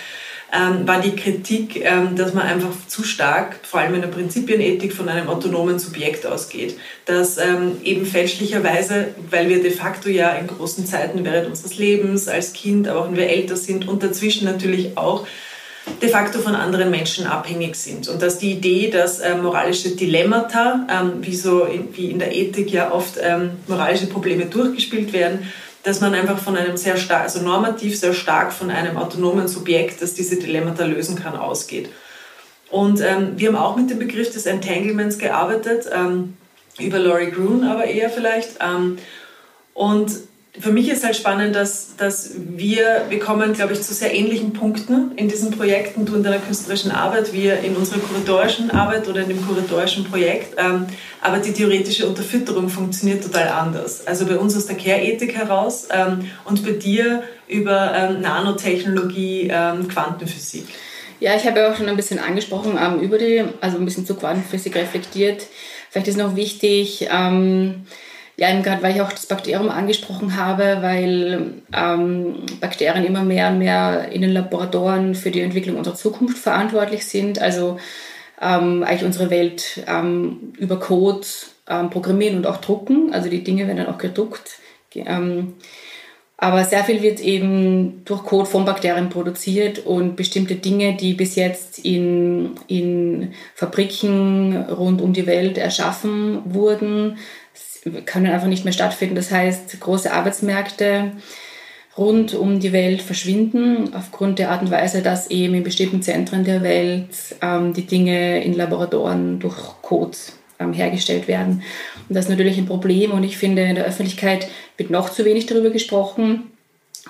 ähm, 0.53 0.87
war 0.87 1.01
die 1.01 1.17
Kritik, 1.17 1.83
ähm, 1.83 2.15
dass 2.15 2.35
man 2.35 2.47
einfach 2.47 2.71
zu 2.87 3.03
stark, 3.03 3.61
vor 3.63 3.81
allem 3.81 3.95
in 3.95 4.03
der 4.03 4.09
Prinzipienethik, 4.09 4.93
von 4.93 5.09
einem 5.09 5.29
autonomen 5.29 5.79
Subjekt 5.79 6.27
ausgeht. 6.27 6.77
Dass 7.07 7.39
ähm, 7.39 7.77
eben 7.83 8.05
fälschlicherweise, 8.05 9.09
weil 9.31 9.49
wir 9.49 9.63
de 9.63 9.71
facto 9.71 10.11
ja 10.11 10.33
in 10.33 10.47
großen 10.47 10.85
Zeiten 10.87 11.25
während 11.25 11.49
unseres 11.49 11.79
Lebens 11.79 12.29
als 12.29 12.53
Kind, 12.53 12.87
aber 12.87 13.01
auch 13.01 13.09
wenn 13.09 13.17
wir 13.17 13.31
älter 13.31 13.57
sind 13.57 13.89
und 13.89 14.03
dazwischen 14.03 14.45
natürlich 14.45 14.99
auch, 14.99 15.27
de 16.01 16.09
facto 16.09 16.39
von 16.39 16.55
anderen 16.55 16.91
Menschen 16.91 17.27
abhängig 17.27 17.75
sind. 17.75 18.09
Und 18.09 18.23
dass 18.23 18.39
die 18.39 18.53
Idee, 18.53 18.91
dass 18.91 19.19
äh, 19.21 19.35
moralische 19.37 19.97
Dilemmata, 19.97 20.87
ähm, 20.89 21.13
wie, 21.23 21.35
so 21.35 21.65
in, 21.65 21.97
wie 21.97 22.11
in 22.11 22.19
der 22.19 22.35
Ethik 22.35 22.71
ja 22.71 22.93
oft 22.93 23.15
ähm, 23.21 23.53
moralische 23.67 24.07
Probleme 24.07 24.47
durchgespielt 24.47 25.13
werden, 25.13 25.51
dass 25.83 26.01
man 26.01 26.15
einfach 26.15 26.39
von 26.39 26.57
einem 26.57 26.77
sehr 26.77 26.97
stark, 26.97 27.23
also 27.23 27.41
normativ 27.41 27.99
sehr 27.99 28.15
stark 28.15 28.53
von 28.53 28.71
einem 28.71 28.97
autonomen 28.97 29.49
Subjekt, 29.49 30.01
das 30.01 30.15
diese 30.15 30.37
Dilemmata 30.37 30.85
lösen 30.85 31.17
kann, 31.17 31.37
ausgeht. 31.37 31.91
Und 32.71 33.01
ähm, 33.01 33.33
wir 33.37 33.49
haben 33.49 33.57
auch 33.57 33.77
mit 33.77 33.91
dem 33.91 33.99
Begriff 33.99 34.33
des 34.33 34.47
Entanglements 34.47 35.19
gearbeitet, 35.19 35.87
ähm, 35.93 36.37
über 36.79 36.99
Laurie 36.99 37.31
Grun 37.31 37.65
aber 37.65 37.85
eher 37.85 38.09
vielleicht. 38.09 38.59
Ähm, 38.61 38.99
und 39.75 40.11
für 40.61 40.71
mich 40.71 40.91
ist 40.91 41.03
halt 41.03 41.17
spannend, 41.17 41.57
dass, 41.57 41.97
dass 41.97 42.33
wir, 42.37 43.07
wir 43.09 43.19
kommen, 43.19 43.55
glaube 43.55 43.73
ich, 43.73 43.81
zu 43.81 43.95
sehr 43.95 44.15
ähnlichen 44.15 44.53
Punkten 44.53 45.13
in 45.17 45.29
diesen 45.29 45.51
Projekten, 45.51 46.05
du 46.05 46.15
in 46.15 46.23
deiner 46.23 46.41
künstlerischen 46.41 46.91
Arbeit, 46.91 47.33
wir 47.33 47.61
in 47.61 47.75
unserer 47.75 48.01
kuratorischen 48.01 48.71
Arbeit 48.71 49.09
oder 49.09 49.23
in 49.23 49.29
dem 49.29 49.47
kuratorischen 49.47 50.05
Projekt. 50.05 50.55
Ähm, 50.59 50.87
aber 51.23 51.39
die 51.39 51.55
theoretische 51.55 52.07
Unterfütterung 52.07 52.69
funktioniert 52.69 53.25
total 53.25 53.49
anders. 53.49 54.07
Also 54.07 54.27
bei 54.27 54.37
uns 54.37 54.55
aus 54.55 54.67
der 54.67 54.77
Care-Ethik 54.77 55.35
heraus 55.35 55.89
ähm, 55.91 56.31
und 56.45 56.63
bei 56.65 56.73
dir 56.73 57.23
über 57.49 57.95
ähm, 57.95 58.21
Nanotechnologie, 58.21 59.49
Quantenphysik. 59.89 60.67
Ja, 61.21 61.35
ich 61.37 61.47
habe 61.47 61.61
ja 61.61 61.71
auch 61.71 61.77
schon 61.77 61.89
ein 61.89 61.97
bisschen 61.97 62.19
angesprochen, 62.19 62.79
über 63.01 63.17
die, 63.17 63.45
also 63.61 63.79
ein 63.79 63.85
bisschen 63.85 64.05
zu 64.05 64.17
Quantenphysik 64.17 64.75
reflektiert. 64.75 65.47
Vielleicht 65.91 66.09
ist 66.09 66.19
noch 66.19 66.35
wichtig, 66.37 67.09
ähm, 67.11 67.87
ja, 68.37 68.61
gerade 68.61 68.83
weil 68.83 68.95
ich 68.95 69.03
auch 69.03 69.13
das 69.13 69.27
Bakterium 69.27 69.69
angesprochen 69.69 70.37
habe, 70.37 70.79
weil 70.81 71.63
ähm, 71.73 72.47
Bakterien 72.61 73.05
immer 73.05 73.25
mehr 73.25 73.51
und 73.51 73.59
mehr 73.59 74.09
in 74.11 74.23
den 74.23 74.33
Laboratoren 74.33 75.15
für 75.15 75.31
die 75.31 75.43
Entwicklung 75.43 75.77
unserer 75.77 75.95
Zukunft 75.95 76.39
verantwortlich 76.39 77.05
sind. 77.07 77.41
Also 77.41 77.79
ähm, 78.41 78.83
eigentlich 78.83 79.05
unsere 79.05 79.31
Welt 79.31 79.83
ähm, 79.87 80.55
über 80.59 80.81
Code 80.81 81.27
ähm, 81.69 81.91
programmieren 81.91 82.37
und 82.39 82.47
auch 82.47 82.57
drucken. 82.57 83.13
Also 83.13 83.29
die 83.29 83.45
Dinge 83.45 83.67
werden 83.67 83.77
dann 83.77 83.95
auch 83.95 83.99
gedruckt. 83.99 84.59
Ähm, 84.95 85.55
aber 86.43 86.65
sehr 86.65 86.83
viel 86.83 87.03
wird 87.03 87.21
eben 87.21 88.05
durch 88.05 88.25
Code 88.25 88.47
von 88.47 88.65
Bakterien 88.65 89.11
produziert 89.11 89.87
und 89.87 90.17
bestimmte 90.17 90.57
Dinge, 90.57 90.97
die 90.97 91.15
bis 91.15 91.37
jetzt 91.37 91.79
in, 91.85 92.57
in 92.67 93.33
Fabriken 93.55 94.57
rund 94.57 95.01
um 95.01 95.13
die 95.13 95.29
Welt 95.29 95.57
erschaffen 95.57 96.41
wurden, 96.47 97.19
können 98.07 98.27
einfach 98.27 98.49
nicht 98.49 98.65
mehr 98.65 98.73
stattfinden. 98.73 99.15
Das 99.15 99.31
heißt, 99.31 99.81
große 99.81 100.13
Arbeitsmärkte 100.13 101.13
rund 101.99 102.35
um 102.35 102.61
die 102.61 102.73
Welt 102.73 103.03
verschwinden, 103.03 103.95
aufgrund 103.95 104.39
der 104.39 104.51
Art 104.51 104.63
und 104.63 104.71
Weise, 104.71 105.03
dass 105.03 105.31
eben 105.31 105.55
in 105.55 105.63
bestimmten 105.63 106.03
Zentren 106.03 106.45
der 106.45 106.63
Welt 106.63 107.11
ähm, 107.43 107.75
die 107.75 107.87
Dinge 107.87 108.43
in 108.43 108.55
Laboratoren 108.55 109.41
durch 109.41 109.57
Codes 109.83 110.39
ähm, 110.59 110.73
hergestellt 110.73 111.29
werden. 111.29 111.63
Und 112.09 112.15
das 112.15 112.27
ist 112.27 112.31
natürlich 112.31 112.57
ein 112.57 112.67
Problem 112.67 113.13
und 113.13 113.25
ich 113.25 113.37
finde, 113.37 113.63
in 113.63 113.75
der 113.75 113.85
Öffentlichkeit 113.85 114.49
wird 114.77 114.91
noch 114.91 115.11
zu 115.11 115.25
wenig 115.25 115.47
darüber 115.47 115.71
gesprochen, 115.71 116.45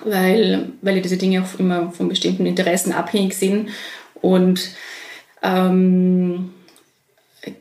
weil, 0.03 0.69
weil 0.81 1.01
diese 1.01 1.17
Dinge 1.17 1.43
auch 1.43 1.59
immer 1.59 1.91
von 1.91 2.09
bestimmten 2.09 2.45
Interessen 2.45 2.91
abhängig 2.91 3.35
sind. 3.35 3.69
Und 4.21 4.71
ähm, 5.43 6.53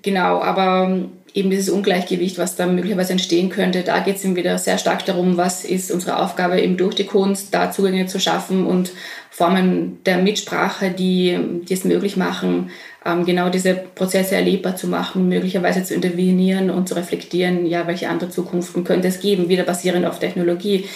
genau, 0.02 0.40
aber 0.40 1.08
eben 1.34 1.50
dieses 1.50 1.70
Ungleichgewicht, 1.70 2.38
was 2.38 2.56
da 2.56 2.66
möglicherweise 2.66 3.12
entstehen 3.12 3.48
könnte, 3.48 3.82
da 3.82 4.00
geht 4.00 4.16
es 4.16 4.24
eben 4.24 4.36
wieder 4.36 4.58
sehr 4.58 4.78
stark 4.78 5.04
darum, 5.06 5.36
was 5.36 5.64
ist 5.64 5.90
unsere 5.90 6.18
Aufgabe 6.18 6.60
eben 6.60 6.76
durch 6.76 6.94
die 6.94 7.06
Kunst, 7.06 7.54
da 7.54 7.70
Zugänge 7.70 8.06
zu 8.06 8.20
schaffen 8.20 8.66
und 8.66 8.92
Formen 9.30 9.98
der 10.04 10.18
Mitsprache, 10.18 10.90
die, 10.90 11.38
die 11.66 11.72
es 11.72 11.84
möglich 11.84 12.16
machen, 12.16 12.70
ähm, 13.04 13.24
genau 13.24 13.48
diese 13.48 13.74
Prozesse 13.74 14.34
erlebbar 14.34 14.76
zu 14.76 14.88
machen, 14.88 15.28
möglicherweise 15.28 15.82
zu 15.84 15.94
intervenieren 15.94 16.70
und 16.70 16.88
zu 16.88 16.94
reflektieren, 16.94 17.66
ja, 17.66 17.86
welche 17.86 18.08
andere 18.08 18.28
Zukunften 18.30 18.84
könnte 18.84 19.08
es 19.08 19.20
geben, 19.20 19.48
wieder 19.48 19.64
basierend 19.64 20.04
auf 20.04 20.18
Technologie. 20.18 20.86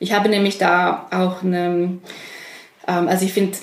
Ich 0.00 0.12
habe 0.12 0.28
nämlich 0.28 0.58
da 0.58 1.06
auch 1.10 1.42
eine, 1.44 1.98
ähm, 2.88 3.08
also 3.08 3.24
ich 3.24 3.32
finde, 3.32 3.56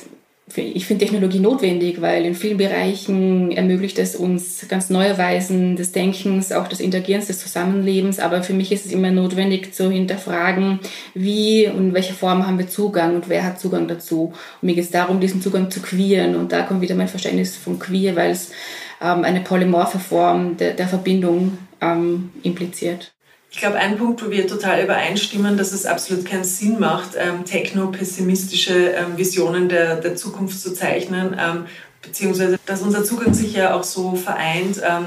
ich 0.58 0.86
finde 0.86 1.06
Technologie 1.06 1.40
notwendig, 1.40 2.02
weil 2.02 2.26
in 2.26 2.36
vielen 2.36 2.58
Bereichen 2.58 3.52
ermöglicht 3.52 4.00
es 4.00 4.16
uns 4.16 4.66
ganz 4.68 4.90
neue 4.90 5.18
Weisen 5.18 5.76
des 5.76 5.92
Denkens, 5.92 6.52
auch 6.52 6.68
des 6.68 6.80
Interagierens, 6.80 7.28
des 7.28 7.40
Zusammenlebens. 7.40 8.20
Aber 8.20 8.44
für 8.44 8.54
mich 8.54 8.72
ist 8.72 8.86
es 8.86 8.92
immer 8.92 9.12
notwendig 9.12 9.74
zu 9.74 9.92
hinterfragen, 9.92 10.80
wie 11.14 11.68
und 11.68 11.90
in 11.90 11.94
welcher 11.94 12.14
Form 12.14 12.46
haben 12.46 12.58
wir 12.58 12.68
Zugang 12.68 13.16
und 13.16 13.30
wer 13.30 13.44
hat 13.44 13.60
Zugang 13.60 13.88
dazu. 13.88 14.34
Und 14.62 14.66
mir 14.66 14.76
geht 14.76 14.86
es 14.86 14.92
darum, 14.92 15.20
diesen 15.20 15.42
Zugang 15.42 15.72
zu 15.72 15.82
queeren. 15.82 16.36
Und 16.36 16.52
da 16.52 16.64
kommt 16.64 16.82
wieder 16.82 16.96
mein 16.96 17.08
Verständnis 17.08 17.56
von 17.56 17.80
queer, 17.80 18.16
weil 18.16 18.32
es 18.32 18.52
ähm, 19.02 19.24
eine 19.24 19.42
polymorphe 19.42 20.00
Form 20.00 20.58
der, 20.58 20.74
der 20.74 20.88
Verbindung 20.88 21.58
ähm, 21.82 22.32
impliziert. 22.44 23.14
Ich 23.54 23.58
glaube, 23.58 23.76
ein 23.76 23.98
Punkt, 23.98 24.26
wo 24.26 24.32
wir 24.32 24.48
total 24.48 24.82
übereinstimmen, 24.82 25.58
dass 25.58 25.74
es 25.74 25.86
absolut 25.86 26.26
keinen 26.26 26.46
Sinn 26.46 26.80
macht, 26.80 27.12
ähm, 27.18 27.44
techno-pessimistische 27.44 28.92
ähm, 28.92 29.18
Visionen 29.18 29.68
der, 29.68 29.98
der 29.98 30.16
Zukunft 30.16 30.62
zu 30.62 30.74
zeichnen, 30.74 31.36
ähm, 31.38 31.66
beziehungsweise 32.02 32.58
dass 32.66 32.82
unser 32.82 33.04
Zugang 33.04 33.34
sich 33.34 33.54
ja 33.54 33.74
auch 33.76 33.84
so 33.84 34.16
vereint, 34.16 34.82
ähm, 34.82 35.06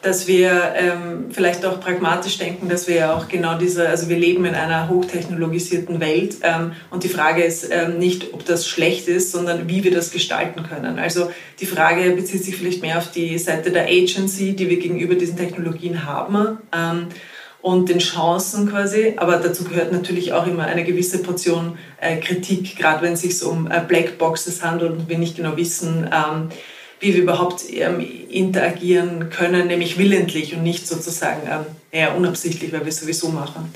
dass 0.00 0.28
wir 0.28 0.74
ähm, 0.76 1.26
vielleicht 1.32 1.66
auch 1.66 1.80
pragmatisch 1.80 2.38
denken, 2.38 2.68
dass 2.68 2.86
wir 2.86 2.94
ja 2.94 3.16
auch 3.16 3.28
genau 3.28 3.58
diese, 3.58 3.88
also 3.88 4.08
wir 4.08 4.16
leben 4.16 4.44
in 4.44 4.54
einer 4.54 4.88
hochtechnologisierten 4.88 6.00
Welt 6.00 6.36
ähm, 6.42 6.72
und 6.90 7.02
die 7.02 7.08
Frage 7.08 7.42
ist 7.42 7.68
nicht, 7.98 8.32
ob 8.32 8.44
das 8.44 8.66
schlecht 8.66 9.08
ist, 9.08 9.32
sondern 9.32 9.68
wie 9.68 9.84
wir 9.84 9.92
das 9.92 10.10
gestalten 10.12 10.62
können. 10.62 10.98
Also 10.98 11.30
die 11.60 11.66
Frage 11.66 12.10
bezieht 12.12 12.44
sich 12.44 12.56
vielleicht 12.56 12.82
mehr 12.82 12.98
auf 12.98 13.10
die 13.10 13.38
Seite 13.38 13.70
der 13.70 13.86
Agency, 13.86 14.54
die 14.54 14.68
wir 14.68 14.78
gegenüber 14.78 15.14
diesen 15.14 15.36
Technologien 15.36 16.04
haben 16.04 16.58
und 17.62 17.88
den 17.88 18.00
Chancen 18.00 18.68
quasi, 18.68 19.14
aber 19.16 19.36
dazu 19.36 19.64
gehört 19.64 19.92
natürlich 19.92 20.32
auch 20.32 20.46
immer 20.46 20.64
eine 20.64 20.84
gewisse 20.84 21.22
Portion 21.22 21.78
äh, 22.00 22.16
Kritik, 22.16 22.76
gerade 22.76 23.02
wenn 23.02 23.12
es 23.12 23.22
sich 23.22 23.42
um 23.44 23.70
äh, 23.70 23.80
Blackboxes 23.86 24.62
handelt 24.62 24.92
und 24.92 25.08
wir 25.08 25.16
nicht 25.16 25.36
genau 25.36 25.56
wissen, 25.56 26.10
ähm, 26.12 26.48
wie 26.98 27.14
wir 27.14 27.22
überhaupt 27.22 27.62
ähm, 27.72 28.04
interagieren 28.28 29.30
können, 29.30 29.68
nämlich 29.68 29.96
willentlich 29.96 30.54
und 30.54 30.64
nicht 30.64 30.88
sozusagen 30.88 31.42
ähm, 31.48 31.66
eher 31.92 32.16
unabsichtlich, 32.16 32.72
weil 32.72 32.80
wir 32.80 32.88
es 32.88 33.00
sowieso 33.00 33.28
machen. 33.28 33.72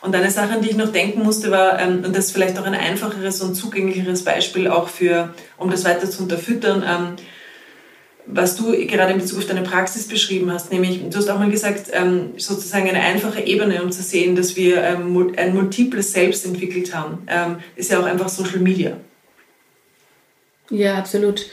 Und 0.00 0.14
eine 0.14 0.30
Sache, 0.30 0.54
an 0.54 0.62
die 0.62 0.70
ich 0.70 0.76
noch 0.76 0.92
denken 0.92 1.22
musste, 1.22 1.50
war, 1.50 1.78
ähm, 1.78 2.04
und 2.04 2.16
das 2.16 2.26
ist 2.26 2.32
vielleicht 2.32 2.58
auch 2.58 2.64
ein 2.64 2.74
einfacheres 2.74 3.42
und 3.42 3.54
zugänglicheres 3.54 4.24
Beispiel 4.24 4.68
auch 4.68 4.88
für, 4.88 5.34
um 5.58 5.70
das 5.70 5.84
weiter 5.84 6.10
zu 6.10 6.22
unterfüttern, 6.22 6.84
ähm, 6.86 7.16
was 8.26 8.56
du 8.56 8.72
gerade 8.86 9.12
in 9.12 9.18
Bezug 9.18 9.38
auf 9.38 9.46
deine 9.46 9.62
Praxis 9.62 10.08
beschrieben 10.08 10.50
hast, 10.50 10.72
nämlich 10.72 11.00
du 11.08 11.16
hast 11.16 11.28
auch 11.28 11.38
mal 11.38 11.50
gesagt, 11.50 11.90
ähm, 11.92 12.32
sozusagen 12.36 12.88
eine 12.88 13.00
einfache 13.00 13.40
Ebene, 13.40 13.82
um 13.82 13.92
zu 13.92 14.02
sehen, 14.02 14.34
dass 14.34 14.56
wir 14.56 14.82
ähm, 14.82 15.34
ein 15.36 15.54
multiples 15.54 16.12
Selbst 16.12 16.44
entwickelt 16.44 16.94
haben, 16.94 17.26
ähm, 17.28 17.58
ist 17.76 17.90
ja 17.90 18.00
auch 18.00 18.04
einfach 18.04 18.28
Social 18.28 18.58
Media. 18.58 18.96
Ja, 20.70 20.96
absolut. 20.96 21.46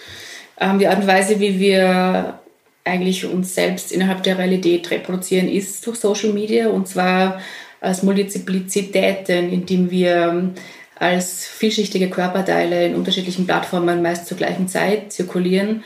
Die 0.80 0.88
Art 0.88 1.00
und 1.00 1.08
Weise, 1.08 1.40
wie 1.40 1.60
wir 1.60 2.40
eigentlich 2.84 3.26
uns 3.26 3.54
selbst 3.54 3.92
innerhalb 3.92 4.24
der 4.24 4.38
Realität 4.38 4.90
reproduzieren, 4.92 5.50
ist 5.50 5.86
durch 5.86 5.98
Social 5.98 6.32
Media 6.32 6.70
und 6.70 6.88
zwar 6.88 7.42
als 7.82 8.02
Multiplizitäten, 8.04 9.52
indem 9.52 9.92
wir 9.92 10.54
als 10.96 11.46
vielschichtige 11.46 12.10
Körperteile 12.10 12.86
in 12.86 12.96
unterschiedlichen 12.96 13.46
Plattformen 13.46 14.02
meist 14.02 14.28
zur 14.28 14.38
gleichen 14.38 14.68
Zeit 14.68 15.12
zirkulieren 15.12 15.84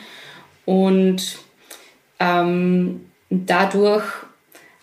und 0.67 1.39
ähm, 2.19 3.05
dadurch 3.29 4.03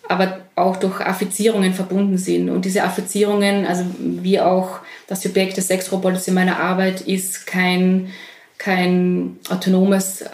aber 0.09 0.41
auch 0.57 0.77
durch 0.77 1.01
Affizierungen 1.01 1.75
verbunden 1.75 2.19
sind. 2.19 2.49
Und 2.49 2.65
diese 2.65 2.85
Affizierungen, 2.85 3.67
also 3.67 3.85
wie 3.99 4.41
auch 4.41 4.81
das 5.07 5.23
Subjekt 5.23 5.57
des 5.57 5.69
Sexroboters 5.69 6.27
in 6.27 6.35
meiner 6.35 6.59
Arbeit, 6.59 7.03
ist 7.03 7.47
kein 7.47 8.11
kein 8.57 9.39
autonomes, 9.51 10.25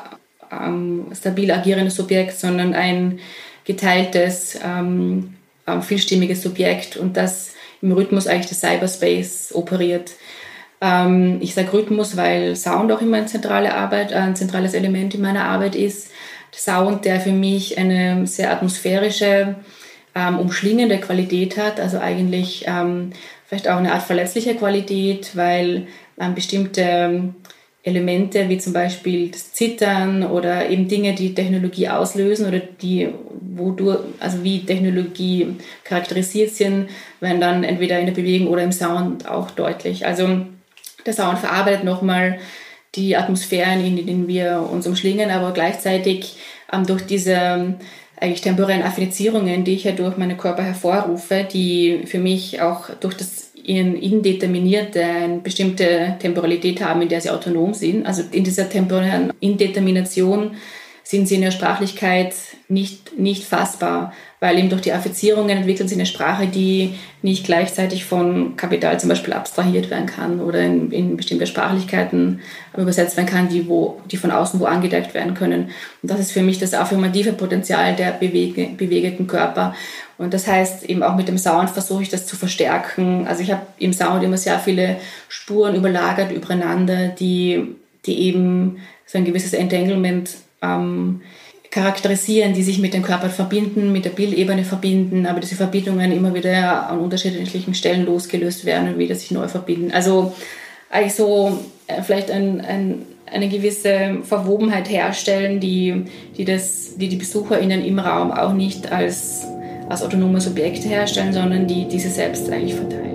ähm, 0.53 1.07
stabil 1.19 1.51
agierendes 1.51 1.97
Subjekt, 1.97 2.39
sondern 2.39 2.75
ein 2.75 3.19
geteiltes, 3.65 4.59
ähm, 4.65 5.35
ähm, 5.67 5.83
vielstimmiges 5.83 6.43
Subjekt 6.43 6.97
und 6.97 7.17
das 7.17 7.55
im 7.83 7.93
Rhythmus 7.93 8.27
eigentlich 8.27 8.49
des 8.49 8.61
Cyberspace 8.61 9.53
operiert. 9.55 10.13
Ähm, 10.81 11.39
ich 11.41 11.55
sage 11.55 11.73
Rhythmus, 11.73 12.17
weil 12.17 12.57
Sound 12.57 12.91
auch 12.93 13.03
immer 13.03 13.19
ein, 13.19 13.29
zentrale 13.29 13.75
Arbeit, 13.75 14.13
ein 14.13 14.37
zentrales 14.37 14.75
Element 14.75 15.15
in 15.15 15.23
meiner 15.23 15.45
Arbeit 15.45 15.75
ist. 15.75 16.11
Sound, 16.53 17.05
der 17.05 17.21
für 17.21 17.33
mich 17.33 17.79
eine 17.79 18.27
sehr 18.27 18.51
atmosphärische, 18.53 19.57
ähm, 20.15 20.39
umschlingende 20.39 20.99
Qualität 20.99 21.57
hat, 21.57 21.79
also 21.79 21.99
eigentlich 21.99 22.65
ähm, 22.67 23.13
vielleicht 23.47 23.69
auch 23.69 23.77
eine 23.77 23.93
Art 23.93 24.03
verletzliche 24.03 24.57
Qualität, 24.57 25.37
weil 25.37 25.87
ähm, 26.19 26.35
bestimmte 26.35 27.33
Elemente 27.83 28.49
wie 28.49 28.59
zum 28.59 28.73
Beispiel 28.73 29.31
das 29.31 29.53
Zittern 29.53 30.25
oder 30.25 30.69
eben 30.69 30.89
Dinge, 30.89 31.15
die 31.15 31.35
Technologie 31.35 31.89
auslösen 31.89 32.47
oder 32.47 32.59
die, 32.59 33.09
wodurch, 33.41 34.01
also 34.19 34.45
wie 34.45 34.67
Technologie 34.67 35.57
charakterisiert 35.85 36.51
sind, 36.51 36.91
werden 37.21 37.41
dann 37.41 37.65
entweder 37.65 37.99
in 37.99 38.07
der 38.07 38.13
Bewegung 38.13 38.49
oder 38.49 38.63
im 38.63 38.73
Sound 38.73 39.27
auch 39.29 39.51
deutlich. 39.53 40.05
Also 40.05 40.47
der 41.07 41.15
Sound 41.15 41.39
verarbeitet 41.39 41.85
nochmal 41.85 42.39
die 42.95 43.17
Atmosphären, 43.17 43.85
in 43.85 44.05
denen 44.05 44.29
wir 44.29 44.69
uns 44.71 44.87
umschlingen, 44.87 45.31
aber 45.31 45.53
gleichzeitig 45.53 46.37
ähm, 46.73 46.87
durch 46.87 47.03
diese 47.03 47.33
ähm, 47.33 47.75
eigentlich 48.17 48.43
temporären 48.43 48.83
Affinizierungen, 48.83 49.65
die 49.65 49.75
ich 49.75 49.85
ja 49.85 49.93
durch 49.93 50.17
meinen 50.17 50.37
Körper 50.37 50.63
hervorrufe, 50.63 51.47
die 51.51 52.03
für 52.05 52.19
mich 52.19 52.61
auch 52.61 52.91
durch 53.01 53.15
das 53.15 53.51
indeterminierte, 53.63 55.03
eine 55.03 55.39
bestimmte 55.39 56.17
Temporalität 56.19 56.83
haben, 56.83 57.03
in 57.03 57.09
der 57.09 57.21
sie 57.21 57.31
autonom 57.31 57.75
sind. 57.75 58.07
Also 58.07 58.23
in 58.31 58.45
dieser 58.45 58.69
temporären 58.69 59.33
Indetermination 59.41 60.57
sind 61.03 61.29
sie 61.29 61.37
in 61.37 61.43
der 61.43 61.51
Sprachlichkeit 61.51 62.35
nicht, 62.69 63.19
nicht 63.19 63.45
fassbar, 63.45 64.13
weil 64.41 64.59
eben 64.59 64.71
durch 64.71 64.81
die 64.81 64.95
Affizierungen 64.95 65.59
entwickeln 65.59 65.87
sie 65.87 65.97
eine 65.97 66.07
Sprache, 66.07 66.47
die 66.47 66.95
nicht 67.21 67.45
gleichzeitig 67.45 68.07
von 68.07 68.57
Kapital 68.57 68.99
zum 68.99 69.11
Beispiel 69.11 69.35
abstrahiert 69.35 69.91
werden 69.91 70.07
kann 70.07 70.41
oder 70.41 70.61
in, 70.61 70.91
in 70.91 71.17
bestimmte 71.19 71.47
Sprachlichkeiten 71.47 72.41
übersetzt 72.75 73.19
werden 73.19 73.29
kann, 73.29 73.51
die, 73.51 73.69
wo, 73.69 74.01
die 74.11 74.17
von 74.17 74.31
außen 74.31 74.59
wo 74.59 74.65
angedeckt 74.65 75.13
werden 75.13 75.35
können. 75.35 75.71
Und 76.03 76.11
das 76.11 76.21
ist 76.21 76.33
für 76.33 76.41
mich 76.41 76.59
das 76.59 76.73
affirmative 76.73 77.35
Potenzial 77.35 77.95
der 77.95 78.13
bewege, 78.13 78.71
bewegenden 78.79 79.27
Körper. 79.27 79.75
Und 80.17 80.33
das 80.33 80.47
heißt, 80.47 80.85
eben 80.85 81.03
auch 81.03 81.17
mit 81.17 81.29
dem 81.29 81.37
Sound 81.37 81.69
versuche 81.69 82.03
ich 82.03 82.09
das 82.09 82.27
zu 82.27 82.35
verstärken. 82.35 83.27
Also 83.29 83.43
ich 83.43 83.53
habe 83.53 83.67
im 83.79 83.93
Sound 83.93 84.25
immer 84.25 84.39
sehr 84.39 84.59
viele 84.59 84.97
Spuren 85.29 85.75
überlagert 85.75 86.33
übereinander, 86.33 87.09
die, 87.09 87.77
die 88.07 88.19
eben 88.21 88.79
so 89.05 89.19
ein 89.19 89.27
gewisses 89.27 89.53
Entanglement 89.53 90.31
ähm, 90.63 91.21
charakterisieren, 91.71 92.53
die 92.53 92.63
sich 92.63 92.79
mit 92.79 92.95
dem 92.95 93.03
Körper 93.03 93.31
verbinden, 93.31 93.93
mit 93.93 94.05
der 94.05 94.11
Bildebene 94.11 94.65
verbinden, 94.65 95.27
aber 95.27 95.41
diese 95.41 95.55
Verbindungen 95.55 96.11
immer 96.11 96.35
wieder 96.35 96.89
an 96.89 96.99
unterschiedlichen 96.99 97.75
Stellen 97.75 98.07
losgelöst 98.07 98.65
werden 98.65 98.89
und 98.89 98.99
wieder 98.99 99.15
sich 99.15 99.31
neu 99.31 99.47
verbinden. 99.47 99.93
Also 99.93 100.35
eigentlich 100.91 101.15
so 101.15 101.59
äh, 101.87 102.03
vielleicht 102.03 102.31
ein, 102.31 102.61
ein, 102.61 103.03
eine 103.27 103.49
gewisse 103.49 104.19
Verwobenheit 104.25 104.91
herstellen, 104.91 105.61
die, 105.61 106.07
die, 106.37 106.45
das, 106.45 106.97
die 106.97 107.09
die 107.09 107.17
BesucherInnen 107.17 107.85
im 107.85 108.01
Raum 108.01 108.33
auch 108.33 108.53
nicht 108.53 108.91
als 108.91 109.47
als 109.91 110.03
autonome 110.05 110.41
Subjekte 110.41 110.89
herstellen, 110.89 111.33
sondern 111.33 111.67
die 111.67 111.87
diese 111.89 112.09
selbst 112.09 112.49
eigentlich 112.49 112.75
verteilen. 112.75 113.10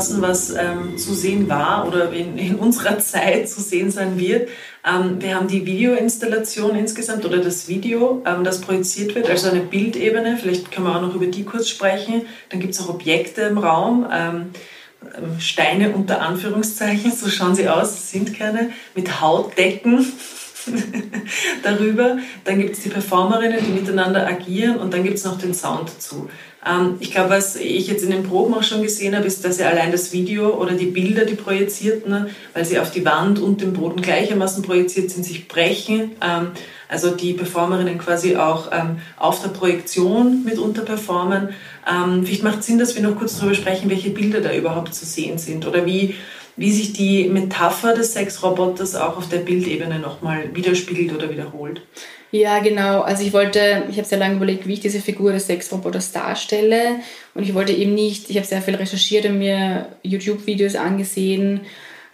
Zusammenfassen, 0.00 0.22
was 0.22 0.50
ähm, 0.50 0.98
zu 0.98 1.14
sehen 1.14 1.48
war 1.48 1.86
oder 1.86 2.12
in, 2.12 2.36
in, 2.38 2.56
unserer 2.56 2.98
Zeit 3.00 3.48
zu 3.48 3.60
sehen 3.60 3.90
sein 3.90 4.18
wird. 4.18 4.48
Ähm, 4.84 5.20
wir 5.20 5.34
haben 5.34 5.48
die 5.48 5.66
Videoinstallation 5.66 6.76
insgesamt 6.76 7.24
oder 7.24 7.38
das 7.38 7.68
Video, 7.68 8.22
ähm, 8.26 8.44
das 8.44 8.60
projiziert 8.60 9.14
wird, 9.14 9.28
also 9.28 9.50
eine 9.50 9.60
Bildebene. 9.60 10.38
Vielleicht 10.38 10.72
können 10.72 10.86
wir 10.86 10.96
auch 10.96 11.02
noch 11.02 11.14
über 11.14 11.26
die 11.26 11.44
kurz 11.44 11.68
sprechen. 11.68 12.22
Dann 12.48 12.60
gibt 12.60 12.74
es 12.74 12.80
auch 12.80 12.88
Objekte 12.88 13.42
im 13.42 13.58
Raum. 13.58 14.06
Ähm, 14.12 14.50
ähm, 15.02 15.40
Steine 15.40 15.92
unter 15.92 16.22
Anführungszeichen, 16.22 17.12
so 17.16 17.28
schauen 17.28 17.54
sie 17.54 17.68
aus, 17.68 18.10
sind 18.10 18.36
keine, 18.36 18.70
mit 18.94 19.20
Hautdecken 19.20 20.06
darüber. 21.62 22.18
Dann 22.44 22.58
gibt 22.58 22.76
es 22.76 22.82
die 22.82 22.90
Performerinnen, 22.90 23.58
die 23.64 23.72
miteinander 23.72 24.26
agieren 24.26 24.78
und 24.78 24.92
dann 24.92 25.04
gibt 25.04 25.18
es 25.18 25.24
noch 25.24 25.38
den 25.38 25.54
Sound 25.54 25.90
dazu. 25.90 26.28
Ähm, 26.66 26.96
ich 27.00 27.10
glaube, 27.10 27.30
was 27.30 27.56
ich 27.56 27.88
jetzt 27.88 28.02
in 28.02 28.10
den 28.10 28.22
Proben 28.22 28.54
auch 28.54 28.62
schon 28.62 28.82
gesehen 28.82 29.16
habe, 29.16 29.26
ist, 29.26 29.44
dass 29.44 29.56
sie 29.56 29.64
allein 29.64 29.92
das 29.92 30.12
Video 30.12 30.54
oder 30.54 30.72
die 30.72 30.86
Bilder, 30.86 31.24
die 31.24 31.34
projizierten, 31.34 32.10
ne, 32.10 32.30
weil 32.52 32.64
sie 32.64 32.78
auf 32.78 32.90
die 32.90 33.04
Wand 33.04 33.38
und 33.38 33.60
den 33.60 33.72
Boden 33.72 34.02
gleichermaßen 34.02 34.62
projiziert 34.62 35.10
sind, 35.10 35.24
sich 35.24 35.48
brechen. 35.48 36.12
Ähm, 36.20 36.48
also 36.88 37.12
die 37.12 37.34
Performerinnen 37.34 37.98
quasi 37.98 38.36
auch 38.36 38.70
ähm, 38.72 38.98
auf 39.16 39.40
der 39.42 39.50
Projektion 39.50 40.44
mitunter 40.44 40.82
performen. 40.82 41.50
Vielleicht 42.24 42.42
macht 42.42 42.60
es 42.60 42.66
Sinn, 42.66 42.78
dass 42.78 42.94
wir 42.94 43.02
noch 43.02 43.16
kurz 43.16 43.38
darüber 43.38 43.54
sprechen, 43.54 43.90
welche 43.90 44.10
Bilder 44.10 44.40
da 44.40 44.52
überhaupt 44.52 44.94
zu 44.94 45.06
sehen 45.06 45.38
sind 45.38 45.66
oder 45.66 45.86
wie, 45.86 46.14
wie 46.56 46.70
sich 46.70 46.92
die 46.92 47.28
Metapher 47.28 47.94
des 47.94 48.12
Sexroboters 48.12 48.96
auch 48.96 49.16
auf 49.16 49.28
der 49.28 49.38
Bildebene 49.38 49.98
nochmal 49.98 50.54
widerspiegelt 50.54 51.12
oder 51.12 51.30
wiederholt. 51.30 51.82
Ja, 52.32 52.60
genau. 52.60 53.00
Also 53.00 53.24
ich 53.24 53.32
wollte, 53.32 53.84
ich 53.90 53.96
habe 53.96 54.06
sehr 54.06 54.18
lange 54.18 54.36
überlegt, 54.36 54.66
wie 54.66 54.74
ich 54.74 54.80
diese 54.80 55.00
Figur 55.00 55.32
des 55.32 55.46
Sexroboters 55.46 56.12
darstelle. 56.12 57.00
Und 57.34 57.42
ich 57.42 57.54
wollte 57.54 57.72
eben 57.72 57.94
nicht, 57.94 58.30
ich 58.30 58.36
habe 58.36 58.46
sehr 58.46 58.62
viel 58.62 58.76
recherchiert 58.76 59.26
und 59.26 59.38
mir 59.38 59.88
YouTube-Videos 60.04 60.76
angesehen 60.76 61.62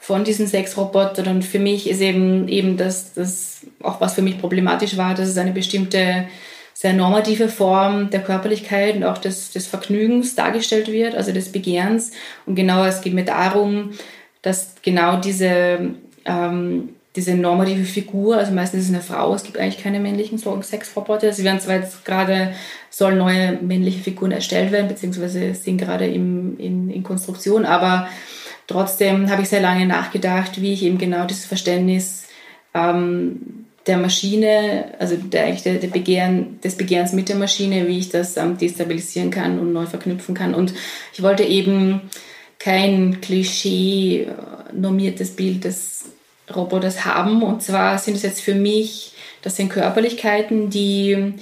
von 0.01 0.25
diesen 0.25 0.47
Sexrobotern. 0.47 1.29
Und 1.29 1.45
für 1.45 1.59
mich 1.59 1.89
ist 1.91 2.01
eben, 2.01 2.49
eben 2.49 2.79
das, 2.79 3.13
das, 3.13 3.67
auch 3.83 4.01
was 4.01 4.15
für 4.15 4.23
mich 4.23 4.39
problematisch 4.39 4.97
war, 4.97 5.15
dass 5.15 5.29
es 5.29 5.37
eine 5.37 5.53
bestimmte 5.53 6.27
sehr 6.73 6.93
normative 6.93 7.49
Form 7.49 8.11
der 8.11 8.23
Körperlichkeit 8.23 8.97
und 8.97 9.05
auch 9.05 9.19
des, 9.19 9.51
des 9.53 9.67
Vergnügens 9.67 10.35
dargestellt 10.35 10.91
wird, 10.91 11.15
also 11.15 11.33
des 11.33 11.53
Begehrens. 11.53 12.13
Und 12.47 12.55
genau, 12.55 12.85
es 12.85 13.01
geht 13.01 13.15
mir 13.15 13.25
darum, 13.25 13.93
dass 14.43 14.75
genau 14.83 15.17
diese 15.17 15.95
ähm, 16.27 16.96
diese 17.17 17.35
normative 17.35 17.85
Figur, 17.85 18.37
also 18.37 18.53
meistens 18.53 18.83
ist 18.83 18.89
es 18.91 18.95
eine 18.95 19.03
Frau, 19.03 19.35
es 19.35 19.43
gibt 19.43 19.59
eigentlich 19.59 19.83
keine 19.83 19.99
männlichen 19.99 20.39
Sexroboter. 20.39 21.33
Sie 21.33 21.45
werden 21.45 21.61
zwar 21.61 21.77
jetzt 21.77 22.05
gerade, 22.05 22.53
sollen 22.91 23.19
neue 23.19 23.59
männliche 23.63 24.01
Figuren 24.01 24.33
erstellt 24.33 24.71
werden, 24.71 24.89
beziehungsweise 24.89 25.55
sind 25.55 25.79
gerade 25.79 26.07
im, 26.07 26.59
in, 26.59 26.91
in 26.91 27.03
Konstruktion, 27.03 27.65
aber 27.65 28.09
trotzdem 28.67 29.31
habe 29.31 29.43
ich 29.43 29.49
sehr 29.49 29.63
lange 29.63 29.87
nachgedacht, 29.87 30.61
wie 30.61 30.75
ich 30.75 30.83
eben 30.83 30.99
genau 30.99 31.25
dieses 31.25 31.47
Verständnis 31.47 32.27
ähm, 32.75 33.65
der 33.87 33.99
Maschine, 33.99 34.93
also 34.99 35.17
der, 35.17 35.53
der, 35.53 35.75
der 35.77 35.89
Begehren, 35.89 36.61
des 36.61 36.77
Begehrens 36.77 37.13
mit 37.13 37.29
der 37.29 37.37
Maschine, 37.37 37.87
wie 37.87 37.99
ich 37.99 38.11
das 38.11 38.37
ähm, 38.37 38.59
destabilisieren 38.59 39.31
kann 39.31 39.59
und 39.59 39.73
neu 39.73 39.87
verknüpfen 39.87 40.35
kann. 40.35 40.55
Und 40.55 40.75
ich 41.13 41.23
wollte 41.23 41.45
eben 41.45 42.03
kein 42.59 43.21
Klischee 43.21 44.23
äh, 44.23 44.75
normiertes 44.75 45.37
Bild 45.37 45.65
des 45.65 46.05
Roboters 46.55 47.05
haben. 47.05 47.43
Und 47.43 47.63
zwar 47.63 47.99
sind 47.99 48.15
es 48.15 48.23
jetzt 48.23 48.41
für 48.41 48.55
mich, 48.55 49.13
das 49.43 49.57
sind 49.57 49.69
Körperlichkeiten, 49.69 50.71
die 50.71 51.35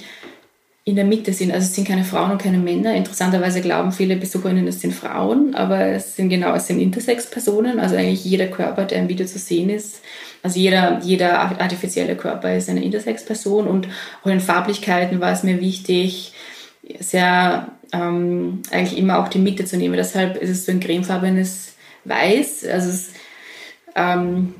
in 0.87 0.95
der 0.95 1.05
Mitte 1.05 1.33
sind. 1.33 1.51
Also 1.51 1.65
es 1.65 1.73
sind 1.73 1.87
keine 1.87 2.03
Frauen 2.03 2.31
und 2.31 2.41
keine 2.41 2.59
Männer. 2.59 2.93
Interessanterweise 2.93 3.61
glauben 3.61 3.91
viele 3.91 4.17
Besucherinnen, 4.17 4.67
es 4.67 4.81
sind 4.81 4.93
Frauen, 4.93 5.55
aber 5.55 5.79
es 5.87 6.15
sind 6.15 6.29
genau, 6.29 6.53
es 6.53 6.67
sind 6.67 6.79
Intersex-Personen. 6.79 7.79
Also 7.79 7.95
eigentlich 7.95 8.23
jeder 8.23 8.45
Körper, 8.47 8.85
der 8.85 8.99
im 8.99 9.09
Video 9.09 9.25
zu 9.25 9.39
sehen 9.39 9.71
ist, 9.71 10.01
also 10.43 10.59
jeder, 10.59 10.99
jeder 11.01 11.39
artifizielle 11.39 12.15
Körper 12.15 12.55
ist 12.55 12.69
eine 12.69 12.83
Intersex-Person. 12.83 13.65
Und 13.65 13.87
auch 14.23 14.29
in 14.29 14.39
Farblichkeiten 14.39 15.19
war 15.19 15.31
es 15.31 15.41
mir 15.41 15.59
wichtig, 15.59 16.33
sehr 16.99 17.67
ähm, 17.91 18.61
eigentlich 18.69 18.99
immer 18.99 19.17
auch 19.17 19.27
die 19.27 19.39
Mitte 19.39 19.65
zu 19.65 19.77
nehmen. 19.77 19.95
Deshalb 19.95 20.37
ist 20.37 20.51
es 20.51 20.67
so 20.67 20.71
ein 20.71 20.79
cremefarbenes 20.79 21.73
Weiß. 22.03 22.63
Also 22.67 22.89
es 22.89 23.09
ähm, 23.95 24.53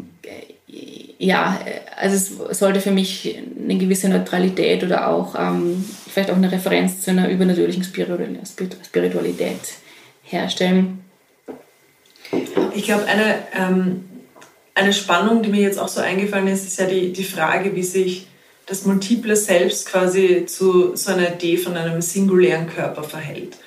ja, 1.18 1.60
also 1.98 2.16
es 2.16 2.60
sollte 2.60 2.82
für 2.82 2.92
mich 2.92 3.38
eine 3.60 3.78
gewisse 3.78 4.10
Neutralität 4.10 4.84
oder 4.84 5.08
auch 5.10 5.36
ähm, 5.38 5.84
vielleicht 6.08 6.30
auch 6.30 6.36
eine 6.36 6.52
Referenz 6.52 7.02
zu 7.02 7.12
einer 7.12 7.30
übernatürlichen 7.30 7.84
Spiritualität 7.84 9.60
herstellen. 10.24 11.04
Ich 12.74 12.84
glaube, 12.84 13.06
eine, 13.06 13.40
ähm, 13.58 14.06
eine 14.74 14.94
Spannung, 14.94 15.42
die 15.42 15.50
mir 15.50 15.62
jetzt 15.62 15.80
auch 15.80 15.88
so 15.88 16.02
eingefallen 16.02 16.48
ist, 16.48 16.66
ist 16.66 16.80
ja 16.80 16.86
die, 16.86 17.14
die 17.14 17.24
Frage, 17.24 17.76
wie 17.76 17.84
sich 17.84 18.28
das 18.66 18.86
multiple 18.86 19.36
Selbst 19.36 19.88
quasi 19.88 20.46
zu 20.48 20.96
so 20.96 21.12
einer 21.12 21.34
Idee 21.34 21.58
von 21.58 21.78
einem 21.78 22.02
singulären 22.02 22.68
Körper 22.68 23.04
verhält. 23.04 23.58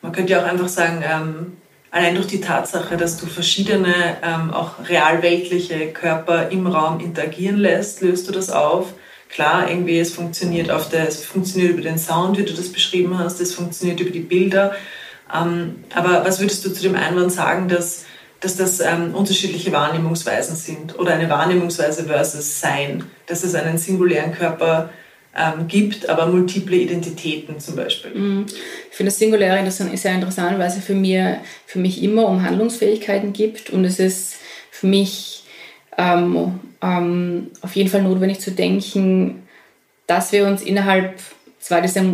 Man 0.00 0.12
könnte 0.12 0.32
ja 0.32 0.42
auch 0.42 0.46
einfach 0.46 0.68
sagen, 0.68 1.02
ähm, 1.04 1.56
allein 1.90 2.14
durch 2.14 2.26
die 2.26 2.40
Tatsache, 2.40 2.96
dass 2.96 3.16
du 3.16 3.26
verschiedene, 3.26 3.94
ähm, 4.22 4.52
auch 4.52 4.72
realweltliche 4.88 5.88
Körper 5.88 6.50
im 6.50 6.66
Raum 6.66 7.00
interagieren 7.00 7.56
lässt, 7.56 8.02
löst 8.02 8.28
du 8.28 8.32
das 8.32 8.50
auf. 8.50 8.94
Klar, 9.28 9.68
irgendwie, 9.68 9.98
es 9.98 10.12
funktioniert, 10.12 10.70
auf 10.70 10.88
der, 10.88 11.06
es 11.06 11.24
funktioniert 11.24 11.72
über 11.72 11.82
den 11.82 11.98
Sound, 11.98 12.38
wie 12.38 12.44
du 12.44 12.54
das 12.54 12.72
beschrieben 12.72 13.18
hast, 13.18 13.40
es 13.40 13.54
funktioniert 13.54 14.00
über 14.00 14.10
die 14.10 14.20
Bilder. 14.20 14.74
Ähm, 15.34 15.84
aber 15.94 16.24
was 16.24 16.40
würdest 16.40 16.64
du 16.64 16.72
zu 16.72 16.82
dem 16.82 16.94
Einwand 16.94 17.32
sagen, 17.32 17.68
dass, 17.68 18.04
dass 18.40 18.56
das 18.56 18.80
ähm, 18.80 19.14
unterschiedliche 19.14 19.72
Wahrnehmungsweisen 19.72 20.56
sind 20.56 20.98
oder 20.98 21.12
eine 21.12 21.28
Wahrnehmungsweise 21.28 22.04
versus 22.04 22.60
Sein, 22.60 23.04
dass 23.26 23.44
es 23.44 23.54
einen 23.54 23.76
singulären 23.76 24.32
Körper 24.32 24.90
ähm, 25.38 25.68
gibt, 25.68 26.08
aber 26.08 26.26
multiple 26.26 26.76
Identitäten 26.76 27.60
zum 27.60 27.76
Beispiel. 27.76 28.12
Mhm. 28.12 28.46
Ich 28.90 28.96
finde 28.96 29.10
das 29.10 29.18
Singuläre 29.18 29.70
sehr 29.70 30.14
interessant, 30.14 30.58
weil 30.58 30.66
es 30.66 30.78
für, 30.78 30.94
mir, 30.94 31.38
für 31.66 31.78
mich 31.78 32.02
immer 32.02 32.26
um 32.28 32.42
Handlungsfähigkeiten 32.42 33.32
gibt 33.32 33.70
und 33.70 33.84
es 33.84 33.98
ist 33.98 34.36
für 34.70 34.86
mich 34.86 35.44
ähm, 35.96 36.60
ähm, 36.82 37.48
auf 37.60 37.76
jeden 37.76 37.88
Fall 37.88 38.02
notwendig 38.02 38.40
zu 38.40 38.50
denken, 38.50 39.42
dass 40.06 40.32
wir 40.32 40.46
uns 40.46 40.62
innerhalb 40.62 41.20
zwar 41.60 41.82
dieser 41.82 42.04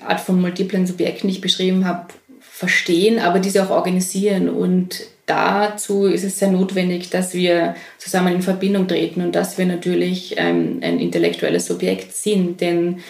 Art 0.00 0.20
von 0.20 0.40
multiplen 0.40 0.86
Subjekten, 0.86 1.28
die 1.28 1.34
ich 1.34 1.40
beschrieben 1.40 1.84
habe, 1.84 2.08
verstehen, 2.40 3.18
aber 3.18 3.38
diese 3.38 3.64
auch 3.64 3.70
organisieren 3.70 4.48
und 4.48 5.02
dazu 5.30 6.06
ist 6.06 6.24
es 6.24 6.38
sehr 6.38 6.50
notwendig, 6.50 7.10
dass 7.10 7.34
wir 7.34 7.76
zusammen 7.98 8.34
in 8.34 8.42
Verbindung 8.42 8.88
treten 8.88 9.22
und 9.22 9.34
dass 9.34 9.58
wir 9.58 9.66
natürlich 9.66 10.34
ähm, 10.36 10.80
ein 10.82 10.98
intellektuelles 10.98 11.66
Subjekt 11.66 12.12
sind, 12.12 12.60
denn 12.60 13.00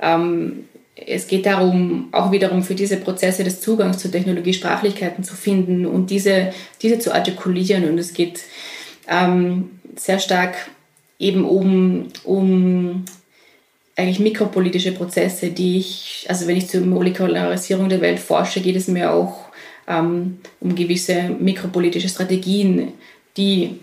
ähm, 0.00 0.64
es 0.94 1.26
geht 1.26 1.46
darum, 1.46 2.08
auch 2.12 2.30
wiederum 2.30 2.62
für 2.62 2.76
diese 2.76 2.98
Prozesse 2.98 3.42
des 3.42 3.60
Zugangs 3.60 3.98
zu 3.98 4.10
Technologiesprachlichkeiten 4.10 5.24
zu 5.24 5.34
finden 5.34 5.86
und 5.86 6.10
diese, 6.10 6.52
diese 6.80 7.00
zu 7.00 7.12
artikulieren. 7.12 7.88
Und 7.88 7.98
es 7.98 8.14
geht 8.14 8.40
ähm, 9.08 9.70
sehr 9.96 10.20
stark 10.20 10.54
eben 11.18 11.44
um, 11.44 12.08
um 12.22 13.04
eigentlich 13.96 14.20
mikropolitische 14.20 14.92
Prozesse, 14.92 15.50
die 15.50 15.78
ich, 15.78 16.26
also 16.28 16.46
wenn 16.46 16.56
ich 16.56 16.68
zur 16.68 16.82
Molekularisierung 16.82 17.88
der 17.88 18.00
Welt 18.00 18.20
forsche, 18.20 18.60
geht 18.60 18.76
es 18.76 18.86
mir 18.86 19.12
auch 19.12 19.43
um 19.86 20.74
gewisse 20.74 21.30
mikropolitische 21.38 22.08
Strategien, 22.08 22.92
die 23.36 23.80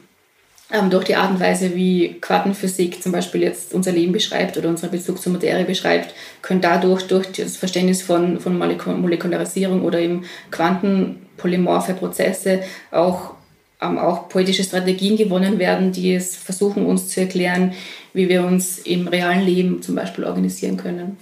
ähm, 0.71 0.89
durch 0.89 1.03
die 1.03 1.15
Art 1.15 1.31
und 1.31 1.39
Weise, 1.39 1.75
wie 1.75 2.17
Quantenphysik 2.21 3.03
zum 3.03 3.11
Beispiel 3.11 3.41
jetzt 3.41 3.73
unser 3.73 3.91
Leben 3.91 4.13
beschreibt 4.13 4.57
oder 4.57 4.69
unseren 4.69 4.91
Bezug 4.91 5.21
zur 5.21 5.33
Materie 5.33 5.65
beschreibt, 5.65 6.13
können 6.41 6.61
dadurch 6.61 7.03
durch 7.03 7.27
das 7.31 7.57
Verständnis 7.57 8.01
von, 8.01 8.39
von 8.39 8.57
Molekularisierung 8.57 9.83
oder 9.83 9.99
eben 9.99 10.23
quantenpolymorphe 10.49 11.93
Prozesse 11.93 12.61
auch, 12.91 13.33
ähm, 13.81 13.97
auch 13.97 14.29
poetische 14.29 14.63
Strategien 14.63 15.17
gewonnen 15.17 15.59
werden, 15.59 15.91
die 15.91 16.13
es 16.15 16.37
versuchen 16.37 16.85
uns 16.85 17.09
zu 17.09 17.19
erklären, 17.21 17.73
wie 18.13 18.29
wir 18.29 18.45
uns 18.45 18.79
im 18.79 19.07
realen 19.07 19.45
Leben 19.45 19.81
zum 19.81 19.95
Beispiel 19.95 20.23
organisieren 20.23 20.77
können. 20.77 21.17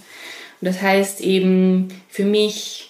Und 0.62 0.68
das 0.68 0.82
heißt 0.82 1.22
eben 1.22 1.88
für 2.10 2.26
mich, 2.26 2.89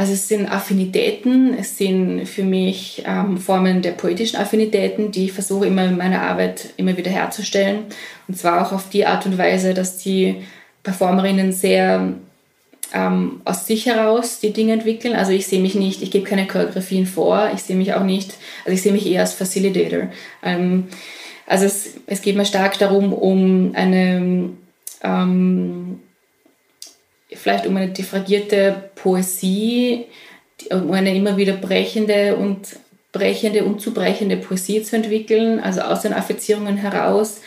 also 0.00 0.14
es 0.14 0.28
sind 0.28 0.50
Affinitäten, 0.50 1.52
es 1.52 1.76
sind 1.76 2.24
für 2.24 2.42
mich 2.42 3.02
ähm, 3.06 3.36
Formen 3.36 3.82
der 3.82 3.90
poetischen 3.90 4.38
Affinitäten, 4.38 5.10
die 5.10 5.26
ich 5.26 5.32
versuche 5.32 5.66
immer 5.66 5.84
in 5.84 5.98
meiner 5.98 6.22
Arbeit 6.22 6.70
immer 6.78 6.96
wieder 6.96 7.10
herzustellen. 7.10 7.80
Und 8.26 8.38
zwar 8.38 8.66
auch 8.66 8.72
auf 8.72 8.88
die 8.88 9.04
Art 9.04 9.26
und 9.26 9.36
Weise, 9.36 9.74
dass 9.74 9.98
die 9.98 10.36
Performerinnen 10.84 11.52
sehr 11.52 12.14
ähm, 12.94 13.42
aus 13.44 13.66
sich 13.66 13.84
heraus 13.84 14.40
die 14.40 14.54
Dinge 14.54 14.72
entwickeln. 14.72 15.14
Also 15.14 15.32
ich 15.32 15.46
sehe 15.46 15.60
mich 15.60 15.74
nicht, 15.74 16.00
ich 16.00 16.10
gebe 16.10 16.26
keine 16.26 16.46
Choreografien 16.46 17.04
vor, 17.04 17.50
ich 17.54 17.62
sehe 17.62 17.76
mich 17.76 17.92
auch 17.92 18.04
nicht, 18.04 18.38
also 18.64 18.74
ich 18.74 18.80
sehe 18.80 18.92
mich 18.92 19.06
eher 19.06 19.20
als 19.20 19.34
Facilitator. 19.34 20.08
Ähm, 20.42 20.84
also 21.46 21.66
es, 21.66 21.96
es 22.06 22.22
geht 22.22 22.36
mir 22.36 22.46
stark 22.46 22.78
darum, 22.78 23.12
um 23.12 23.72
eine 23.74 24.48
ähm, 25.02 26.00
vielleicht 27.34 27.66
um 27.66 27.76
eine 27.76 27.88
diffragierte 27.88 28.90
Poesie, 28.94 30.06
um 30.70 30.92
eine 30.92 31.14
immer 31.14 31.36
wieder 31.36 31.54
brechende 31.54 32.36
und 32.36 32.76
brechende 33.12 33.64
und 33.64 33.80
zu 33.80 33.92
brechende 33.92 34.36
Poesie 34.36 34.82
zu 34.82 34.96
entwickeln, 34.96 35.60
also 35.60 35.80
aus 35.80 36.02
den 36.02 36.12
Affizierungen 36.12 36.76
heraus, 36.76 37.40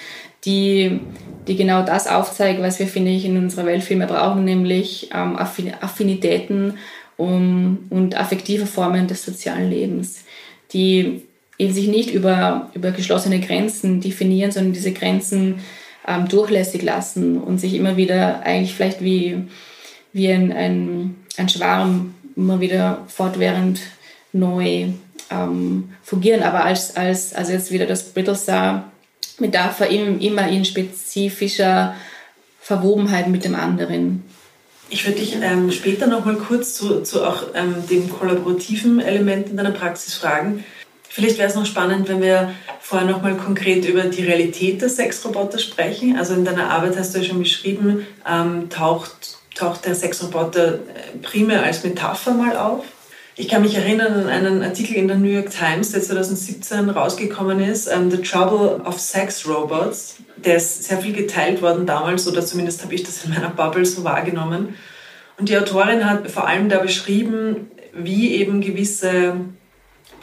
die, 0.46 1.00
die 1.48 1.56
genau 1.56 1.84
das 1.84 2.08
aufzeigen, 2.08 2.64
was 2.64 2.80
wir, 2.80 2.88
finde 2.88 3.12
ich, 3.12 3.26
in 3.26 3.38
unserer 3.38 3.66
Welt 3.66 3.84
viel 3.84 3.98
mehr 3.98 4.08
brauchen, 4.08 4.44
nämlich 4.44 5.10
ähm, 5.14 5.38
Affinitäten 5.38 6.78
um, 7.16 7.86
und 7.90 8.20
affektive 8.20 8.66
Formen 8.66 9.08
des 9.08 9.24
sozialen 9.24 9.70
Lebens, 9.70 10.26
die 10.74 11.22
eben 11.58 11.74
sich 11.74 11.88
nicht 11.88 12.12
über, 12.14 12.72
über 12.74 12.92
geschlossene 12.92 13.40
Grenzen 13.40 14.02
definieren, 14.02 14.52
sondern 14.52 14.74
diese 14.74 14.92
Grenzen 14.92 15.60
ähm, 16.06 16.28
durchlässig 16.28 16.82
lassen 16.82 17.38
und 17.38 17.60
sich 17.60 17.76
immer 17.76 17.96
wieder 17.96 18.42
eigentlich 18.44 18.74
vielleicht 18.74 19.02
wie 19.02 19.46
wie 20.14 20.32
ein, 20.32 20.52
ein, 20.52 21.16
ein 21.38 21.50
Schwarm 21.50 22.14
immer 22.36 22.60
wieder 22.60 23.04
fortwährend 23.08 23.82
neu 24.32 24.90
ähm, 25.30 25.90
fungieren. 26.04 26.44
Aber 26.44 26.64
als, 26.64 26.96
als 26.96 27.34
also 27.34 27.52
jetzt 27.52 27.72
wieder 27.72 27.86
das 27.86 28.12
Brittlestar 28.14 28.92
Metapher 29.40 29.90
immer 29.90 30.48
in 30.48 30.64
spezifischer 30.64 31.96
Verwobenheit 32.62 33.28
mit 33.28 33.44
dem 33.44 33.56
anderen. 33.56 34.24
Ich 34.90 35.06
würde 35.06 35.20
dich 35.20 35.36
ähm, 35.42 35.72
später 35.72 36.08
noch 36.08 36.24
mal 36.24 36.36
kurz 36.36 36.76
zu, 36.76 37.02
zu 37.02 37.26
auch 37.26 37.44
ähm, 37.56 37.76
dem 37.90 38.10
kollaborativen 38.10 39.00
Element 39.00 39.50
in 39.50 39.58
deiner 39.58 39.72
Praxis 39.72 40.14
fragen. 40.14 40.64
Vielleicht 41.10 41.38
wäre 41.38 41.50
es 41.50 41.56
noch 41.56 41.66
spannend, 41.66 42.08
wenn 42.10 42.22
wir 42.22 42.54
vorher 42.80 43.08
noch 43.08 43.22
mal 43.22 43.36
konkret 43.36 43.86
über 43.86 44.04
die 44.04 44.24
Realität 44.24 44.82
des 44.82 44.96
Sexroboter 44.96 45.60
sprechen. 45.60 46.18
Also 46.18 46.34
in 46.34 46.46
deiner 46.46 46.70
Arbeit 46.70 46.98
hast 46.98 47.14
du 47.14 47.20
ja 47.20 47.26
schon 47.26 47.40
beschrieben, 47.40 48.06
ähm, 48.30 48.70
taucht, 48.70 49.38
taucht 49.56 49.86
der 49.86 49.96
Sexroboter 49.96 50.76
äh, 50.76 51.18
primär 51.22 51.64
als 51.64 51.84
Metapher 51.84 52.34
mal 52.34 52.58
auf. 52.58 52.86
Ich 53.36 53.48
kann 53.48 53.64
mich 53.64 53.76
erinnern 53.76 54.28
an 54.28 54.30
einen 54.30 54.64
Artikel 54.64 54.96
in 54.96 55.08
der 55.08 55.18
New 55.18 55.30
York 55.30 55.50
Times, 55.50 55.92
der 55.92 56.04
2017 56.04 56.90
rausgekommen 56.90 57.60
ist, 57.60 57.88
ähm, 57.88 58.12
The 58.12 58.22
Trouble 58.22 58.82
of 58.86 59.00
Sex 59.00 59.48
Robots. 59.48 60.18
Der 60.38 60.58
ist 60.58 60.84
sehr 60.84 61.00
viel 61.00 61.14
geteilt 61.14 61.62
worden 61.62 61.88
damals, 61.88 62.28
oder 62.28 62.46
zumindest 62.46 62.84
habe 62.84 62.94
ich 62.94 63.04
das 63.04 63.26
in 63.26 63.32
meiner 63.32 63.50
Bubble 63.50 63.86
so 63.86 64.04
wahrgenommen. 64.04 64.76
Und 65.40 65.50
die 65.50 65.58
Autorin 65.58 66.08
hat 66.08 66.30
vor 66.30 66.48
allem 66.48 66.70
da 66.70 66.78
beschrieben, 66.78 67.72
wie 67.94 68.36
eben 68.36 68.62
gewisse 68.62 69.36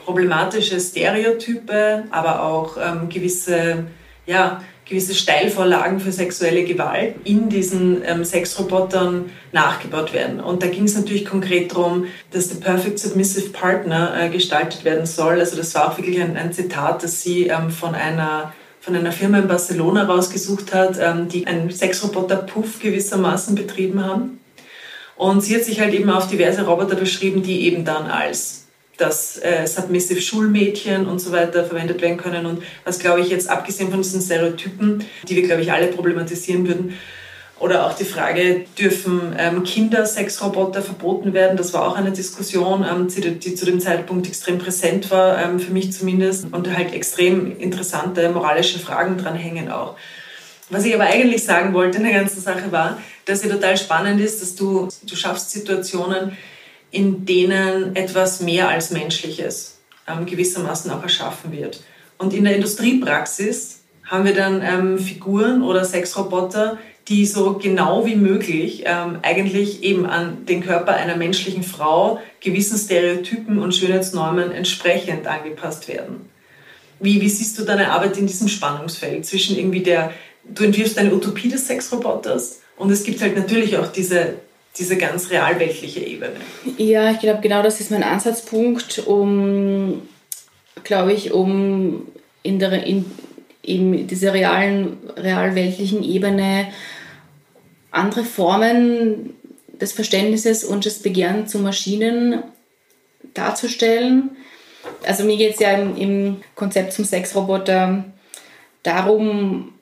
problematische 0.04 0.78
Stereotype, 0.78 2.04
aber 2.10 2.42
auch 2.42 2.76
ähm, 2.80 3.08
gewisse 3.08 3.86
ja, 4.26 4.62
gewisse 4.90 5.14
Steilvorlagen 5.14 6.00
für 6.00 6.10
sexuelle 6.10 6.64
Gewalt 6.64 7.14
in 7.24 7.48
diesen 7.48 8.02
ähm, 8.04 8.24
Sexrobotern 8.24 9.30
nachgebaut 9.52 10.12
werden. 10.12 10.40
Und 10.40 10.64
da 10.64 10.66
ging 10.66 10.84
es 10.84 10.96
natürlich 10.96 11.24
konkret 11.24 11.72
darum, 11.72 12.06
dass 12.32 12.48
der 12.48 12.56
Perfect 12.56 12.98
Submissive 12.98 13.50
Partner 13.50 14.12
äh, 14.20 14.28
gestaltet 14.28 14.84
werden 14.84 15.06
soll. 15.06 15.38
Also 15.38 15.56
das 15.56 15.74
war 15.76 15.90
auch 15.90 15.96
wirklich 15.96 16.20
ein, 16.20 16.36
ein 16.36 16.52
Zitat, 16.52 17.04
das 17.04 17.22
sie 17.22 17.46
ähm, 17.46 17.70
von 17.70 17.94
einer 17.94 18.52
von 18.80 18.96
einer 18.96 19.12
Firma 19.12 19.38
in 19.38 19.46
Barcelona 19.46 20.04
rausgesucht 20.04 20.74
hat, 20.74 20.98
ähm, 20.98 21.28
die 21.28 21.46
einen 21.46 21.70
Sexroboter 21.70 22.36
Puff 22.36 22.80
gewissermaßen 22.80 23.54
betrieben 23.54 24.02
haben. 24.02 24.40
Und 25.16 25.42
sie 25.42 25.54
hat 25.54 25.64
sich 25.64 25.80
halt 25.80 25.92
eben 25.92 26.08
auf 26.08 26.28
diverse 26.28 26.64
Roboter 26.64 26.96
beschrieben, 26.96 27.42
die 27.42 27.66
eben 27.66 27.84
dann 27.84 28.06
als 28.06 28.59
dass 29.00 29.38
äh, 29.38 29.66
Submissive 29.66 30.20
Schulmädchen 30.20 31.06
und 31.06 31.20
so 31.20 31.32
weiter 31.32 31.64
verwendet 31.64 32.00
werden 32.02 32.16
können. 32.16 32.46
Und 32.46 32.62
was, 32.84 32.98
glaube 32.98 33.20
ich, 33.20 33.28
jetzt 33.28 33.48
abgesehen 33.48 33.90
von 33.90 34.02
diesen 34.02 34.20
Stereotypen, 34.20 35.04
die 35.28 35.36
wir, 35.36 35.42
glaube 35.42 35.62
ich, 35.62 35.72
alle 35.72 35.88
problematisieren 35.88 36.66
würden, 36.66 36.94
oder 37.60 37.86
auch 37.86 37.92
die 37.92 38.04
Frage, 38.04 38.64
dürfen 38.78 39.36
ähm, 39.38 39.64
Kinder 39.64 40.06
Sexroboter 40.06 40.80
verboten 40.80 41.34
werden? 41.34 41.58
Das 41.58 41.74
war 41.74 41.86
auch 41.86 41.94
eine 41.94 42.10
Diskussion, 42.10 42.86
ähm, 42.90 43.08
die, 43.08 43.38
die, 43.38 43.54
zu 43.54 43.66
dem 43.66 43.80
Zeitpunkt 43.80 44.26
extrem 44.26 44.58
präsent 44.58 45.10
war, 45.10 45.38
ähm, 45.38 45.60
für 45.60 45.70
mich 45.70 45.92
zumindest, 45.92 46.46
und 46.52 46.74
halt 46.74 46.94
extrem 46.94 47.58
interessante 47.58 48.30
moralische 48.30 48.78
Fragen 48.78 49.18
dran 49.18 49.34
hängen 49.34 49.70
auch. 49.70 49.96
Was 50.70 50.86
ich 50.86 50.94
aber 50.94 51.04
eigentlich 51.04 51.44
sagen 51.44 51.74
wollte 51.74 51.98
in 51.98 52.04
der 52.04 52.14
ganzen 52.14 52.40
Sache 52.40 52.72
war, 52.72 52.98
dass 53.26 53.44
es 53.44 53.50
total 53.50 53.76
spannend 53.76 54.20
ist, 54.20 54.40
dass 54.40 54.54
du, 54.54 54.88
du 55.02 55.16
schaffst 55.16 55.50
Situationen, 55.50 56.36
in 56.90 57.24
denen 57.24 57.94
etwas 57.94 58.40
mehr 58.40 58.68
als 58.68 58.90
Menschliches 58.90 59.78
ähm, 60.06 60.26
gewissermaßen 60.26 60.90
auch 60.90 61.02
erschaffen 61.02 61.52
wird. 61.52 61.82
Und 62.18 62.34
in 62.34 62.44
der 62.44 62.56
Industriepraxis 62.56 63.80
haben 64.04 64.24
wir 64.24 64.34
dann 64.34 64.62
ähm, 64.62 64.98
Figuren 64.98 65.62
oder 65.62 65.84
Sexroboter, 65.84 66.78
die 67.08 67.26
so 67.26 67.54
genau 67.54 68.06
wie 68.06 68.16
möglich 68.16 68.84
ähm, 68.86 69.18
eigentlich 69.22 69.82
eben 69.82 70.06
an 70.06 70.44
den 70.46 70.62
Körper 70.62 70.94
einer 70.94 71.16
menschlichen 71.16 71.62
Frau 71.62 72.20
gewissen 72.40 72.78
Stereotypen 72.78 73.58
und 73.58 73.74
Schönheitsnormen 73.74 74.52
entsprechend 74.52 75.26
angepasst 75.26 75.88
werden. 75.88 76.28
Wie, 76.98 77.20
wie 77.20 77.28
siehst 77.28 77.58
du 77.58 77.64
deine 77.64 77.92
Arbeit 77.92 78.18
in 78.18 78.26
diesem 78.26 78.48
Spannungsfeld 78.48 79.24
zwischen 79.24 79.56
irgendwie 79.56 79.82
der, 79.82 80.12
du 80.44 80.64
entwirfst 80.64 80.98
eine 80.98 81.14
Utopie 81.14 81.48
des 81.48 81.66
Sexroboters 81.66 82.60
und 82.76 82.90
es 82.90 83.04
gibt 83.04 83.22
halt 83.22 83.36
natürlich 83.36 83.78
auch 83.78 83.88
diese 83.88 84.34
diese 84.78 84.96
ganz 84.96 85.30
realweltliche 85.30 86.00
Ebene. 86.00 86.36
Ja, 86.78 87.10
ich 87.10 87.18
glaube, 87.18 87.40
genau 87.40 87.62
das 87.62 87.80
ist 87.80 87.90
mein 87.90 88.02
Ansatzpunkt, 88.02 89.00
um, 89.06 90.02
glaube 90.84 91.12
ich, 91.12 91.32
um 91.32 92.06
in, 92.42 92.58
der, 92.58 92.84
in, 92.84 93.04
in 93.62 94.06
dieser 94.06 94.32
realen, 94.32 94.96
realweltlichen 95.16 96.02
Ebene 96.02 96.68
andere 97.90 98.24
Formen 98.24 99.34
des 99.80 99.92
Verständnisses 99.92 100.62
und 100.62 100.84
des 100.84 101.00
Begehrens 101.02 101.50
zu 101.50 101.58
Maschinen 101.58 102.42
darzustellen. 103.34 104.30
Also 105.04 105.24
mir 105.24 105.36
geht 105.36 105.54
es 105.54 105.60
ja 105.60 105.72
im, 105.72 105.96
im 105.96 106.36
Konzept 106.54 106.92
zum 106.92 107.04
Sexroboter 107.04 108.04
darum, 108.82 109.72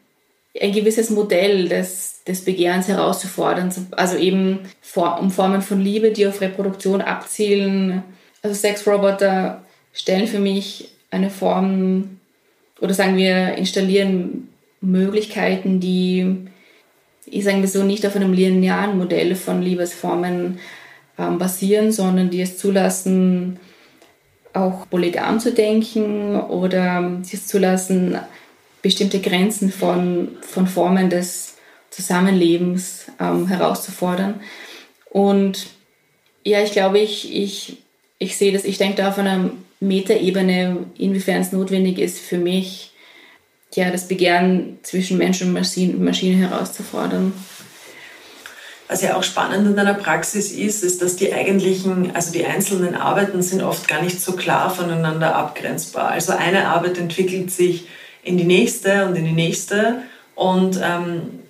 ein 0.60 0.72
gewisses 0.72 1.10
Modell 1.10 1.68
des, 1.68 2.24
des 2.24 2.44
Begehrens 2.44 2.88
herauszufordern. 2.88 3.72
Also 3.92 4.16
eben 4.16 4.60
um 4.94 5.30
Formen 5.30 5.62
von 5.62 5.80
Liebe, 5.80 6.10
die 6.10 6.26
auf 6.26 6.40
Reproduktion 6.40 7.00
abzielen. 7.00 8.02
Also 8.42 8.54
Sexroboter 8.54 9.62
stellen 9.92 10.26
für 10.26 10.38
mich 10.38 10.90
eine 11.10 11.30
Form 11.30 12.18
oder 12.80 12.94
sagen 12.94 13.16
wir 13.16 13.54
installieren 13.54 14.48
Möglichkeiten, 14.80 15.80
die, 15.80 16.48
ich 17.26 17.44
sage 17.44 17.58
mal 17.58 17.66
so, 17.66 17.82
nicht 17.82 18.06
auf 18.06 18.14
einem 18.14 18.32
linearen 18.32 18.96
Modell 18.96 19.34
von 19.34 19.62
Liebesformen 19.62 20.58
ähm, 21.18 21.38
basieren, 21.38 21.90
sondern 21.90 22.30
die 22.30 22.40
es 22.40 22.58
zulassen, 22.58 23.58
auch 24.52 24.88
polygam 24.88 25.40
zu 25.40 25.52
denken 25.52 26.36
oder 26.36 27.20
es 27.22 27.46
zulassen, 27.46 28.18
bestimmte 28.82 29.20
Grenzen 29.20 29.72
von, 29.72 30.36
von 30.40 30.66
Formen 30.66 31.10
des 31.10 31.56
Zusammenlebens 31.90 33.06
ähm, 33.20 33.46
herauszufordern. 33.48 34.40
Und 35.10 35.66
ja, 36.44 36.62
ich 36.62 36.72
glaube, 36.72 36.98
ich, 36.98 37.34
ich, 37.34 37.78
ich 38.18 38.36
sehe 38.36 38.52
das, 38.52 38.64
ich 38.64 38.78
denke 38.78 38.96
da 38.96 39.08
auf 39.08 39.18
einer 39.18 39.50
Metaebene, 39.80 40.86
inwiefern 40.96 41.40
es 41.40 41.52
notwendig 41.52 41.98
ist 41.98 42.18
für 42.18 42.38
mich, 42.38 42.92
ja, 43.74 43.90
das 43.90 44.08
Begehren 44.08 44.78
zwischen 44.82 45.18
Mensch 45.18 45.42
und 45.42 45.52
Maschine, 45.52 45.94
Maschine 45.94 46.36
herauszufordern. 46.36 47.32
Was 48.88 49.02
ja 49.02 49.16
auch 49.16 49.22
spannend 49.22 49.66
in 49.66 49.76
deiner 49.76 49.92
Praxis 49.92 50.50
ist, 50.50 50.82
ist, 50.82 51.02
dass 51.02 51.16
die 51.16 51.34
eigentlichen, 51.34 52.16
also 52.16 52.32
die 52.32 52.46
einzelnen 52.46 52.94
Arbeiten 52.94 53.42
sind 53.42 53.62
oft 53.62 53.86
gar 53.86 54.02
nicht 54.02 54.18
so 54.18 54.32
klar 54.32 54.74
voneinander 54.74 55.36
abgrenzbar. 55.36 56.08
Also 56.08 56.32
eine 56.32 56.68
Arbeit 56.68 56.96
entwickelt 56.96 57.50
sich 57.50 57.86
in 58.22 58.36
die 58.36 58.44
nächste 58.44 59.06
und 59.06 59.16
in 59.16 59.24
die 59.24 59.32
nächste. 59.32 60.02
Und 60.34 60.80
ähm, 60.82 61.40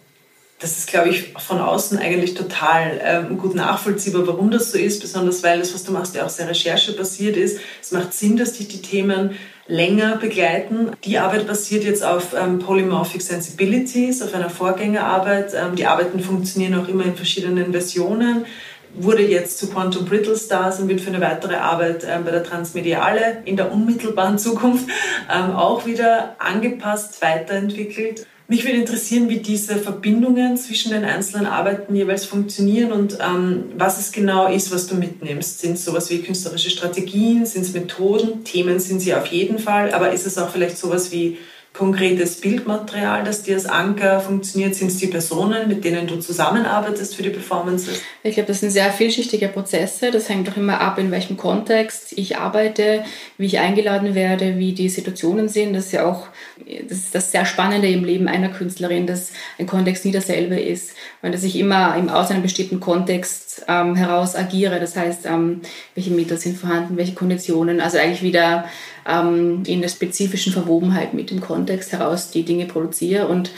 das 0.60 0.76
ist, 0.76 0.88
glaube 0.88 1.10
ich, 1.10 1.34
von 1.38 1.60
außen 1.60 1.98
eigentlich 1.98 2.34
total 2.34 3.00
ähm, 3.02 3.38
gut 3.38 3.54
nachvollziehbar, 3.54 4.26
warum 4.26 4.50
das 4.50 4.72
so 4.72 4.78
ist, 4.78 5.00
besonders 5.00 5.42
weil 5.42 5.60
das, 5.60 5.72
was 5.72 5.84
du 5.84 5.92
machst, 5.92 6.16
ja 6.16 6.24
auch 6.24 6.30
sehr 6.30 6.48
recherchebasiert 6.48 7.36
ist. 7.36 7.60
Es 7.80 7.92
macht 7.92 8.12
Sinn, 8.12 8.36
dass 8.36 8.54
dich 8.54 8.66
die 8.66 8.82
Themen 8.82 9.36
länger 9.68 10.16
begleiten. 10.16 10.90
Die 11.04 11.18
Arbeit 11.18 11.46
basiert 11.46 11.84
jetzt 11.84 12.02
auf 12.02 12.34
ähm, 12.34 12.58
Polymorphic 12.58 13.22
Sensibilities, 13.22 14.22
auf 14.22 14.34
einer 14.34 14.50
Vorgängerarbeit. 14.50 15.52
Ähm, 15.54 15.76
die 15.76 15.86
Arbeiten 15.86 16.18
funktionieren 16.20 16.74
auch 16.74 16.88
immer 16.88 17.04
in 17.04 17.14
verschiedenen 17.14 17.70
Versionen 17.70 18.46
wurde 18.94 19.22
jetzt 19.22 19.58
zu 19.58 19.68
Quantum 19.68 20.04
Brittle 20.04 20.36
Stars 20.36 20.80
und 20.80 20.88
wird 20.88 21.00
für 21.00 21.10
eine 21.10 21.20
weitere 21.20 21.56
Arbeit 21.56 22.06
ähm, 22.08 22.24
bei 22.24 22.30
der 22.30 22.44
Transmediale 22.44 23.42
in 23.44 23.56
der 23.56 23.72
unmittelbaren 23.72 24.38
Zukunft 24.38 24.88
ähm, 25.32 25.52
auch 25.52 25.86
wieder 25.86 26.36
angepasst, 26.38 27.20
weiterentwickelt. 27.22 28.26
Mich 28.50 28.64
würde 28.64 28.78
interessieren, 28.78 29.28
wie 29.28 29.40
diese 29.40 29.76
Verbindungen 29.76 30.56
zwischen 30.56 30.92
den 30.92 31.04
einzelnen 31.04 31.44
Arbeiten 31.44 31.94
jeweils 31.94 32.24
funktionieren 32.24 32.92
und 32.92 33.18
ähm, 33.20 33.64
was 33.76 34.00
es 34.00 34.10
genau 34.10 34.50
ist, 34.50 34.72
was 34.72 34.86
du 34.86 34.94
mitnimmst. 34.94 35.60
Sind 35.60 35.74
es 35.74 35.84
sowas 35.84 36.08
wie 36.08 36.22
künstlerische 36.22 36.70
Strategien, 36.70 37.44
sind 37.44 37.62
es 37.62 37.74
Methoden, 37.74 38.44
Themen 38.44 38.80
sind 38.80 39.00
sie 39.00 39.14
auf 39.14 39.26
jeden 39.26 39.58
Fall, 39.58 39.92
aber 39.92 40.12
ist 40.12 40.26
es 40.26 40.38
auch 40.38 40.48
vielleicht 40.48 40.78
sowas 40.78 41.12
wie 41.12 41.36
konkretes 41.78 42.40
Bildmaterial, 42.40 43.22
das 43.22 43.44
dir 43.44 43.54
als 43.54 43.66
Anker 43.66 44.20
funktioniert? 44.20 44.74
Sind 44.74 44.88
es 44.88 44.98
die 44.98 45.06
Personen, 45.06 45.68
mit 45.68 45.84
denen 45.84 46.08
du 46.08 46.16
zusammenarbeitest 46.16 47.14
für 47.14 47.22
die 47.22 47.30
Performances? 47.30 48.02
Ich 48.24 48.34
glaube, 48.34 48.48
das 48.48 48.60
sind 48.60 48.70
sehr 48.70 48.90
vielschichtige 48.92 49.46
Prozesse. 49.48 50.10
Das 50.10 50.28
hängt 50.28 50.48
doch 50.48 50.56
immer 50.56 50.80
ab, 50.80 50.98
in 50.98 51.12
welchem 51.12 51.36
Kontext 51.36 52.12
ich 52.16 52.36
arbeite, 52.36 53.04
wie 53.38 53.46
ich 53.46 53.60
eingeladen 53.60 54.16
werde, 54.16 54.58
wie 54.58 54.72
die 54.72 54.88
Situationen 54.88 55.48
sind. 55.48 55.72
Das 55.72 55.86
ist 55.86 55.92
ja 55.92 56.04
auch 56.04 56.26
das, 56.88 56.98
ist 56.98 57.14
das 57.14 57.30
sehr 57.30 57.46
Spannende 57.46 57.88
im 57.88 58.04
Leben 58.04 58.26
einer 58.26 58.48
Künstlerin, 58.48 59.06
dass 59.06 59.30
ein 59.58 59.68
Kontext 59.68 60.04
nie 60.04 60.12
dasselbe 60.12 60.58
ist, 60.58 60.90
weil 61.22 61.30
dass 61.30 61.44
ich 61.44 61.56
immer 61.56 61.96
im, 61.96 62.08
aus 62.08 62.30
einem 62.30 62.42
bestimmten 62.42 62.80
Kontext 62.80 63.64
ähm, 63.68 63.94
heraus 63.94 64.34
agiere. 64.34 64.80
Das 64.80 64.96
heißt, 64.96 65.26
ähm, 65.26 65.60
welche 65.94 66.10
Mittel 66.10 66.38
sind 66.38 66.58
vorhanden, 66.58 66.96
welche 66.96 67.14
Konditionen. 67.14 67.80
Also 67.80 67.98
eigentlich 67.98 68.22
wieder 68.22 68.64
ähm, 69.08 69.62
in 69.66 69.80
der 69.80 69.88
spezifischen 69.88 70.52
Verwobenheit 70.52 71.14
mit 71.14 71.30
dem 71.30 71.40
Kontext 71.40 71.92
heraus 71.92 72.30
die 72.30 72.44
Dinge 72.44 72.66
produziere. 72.66 73.28
Und 73.28 73.50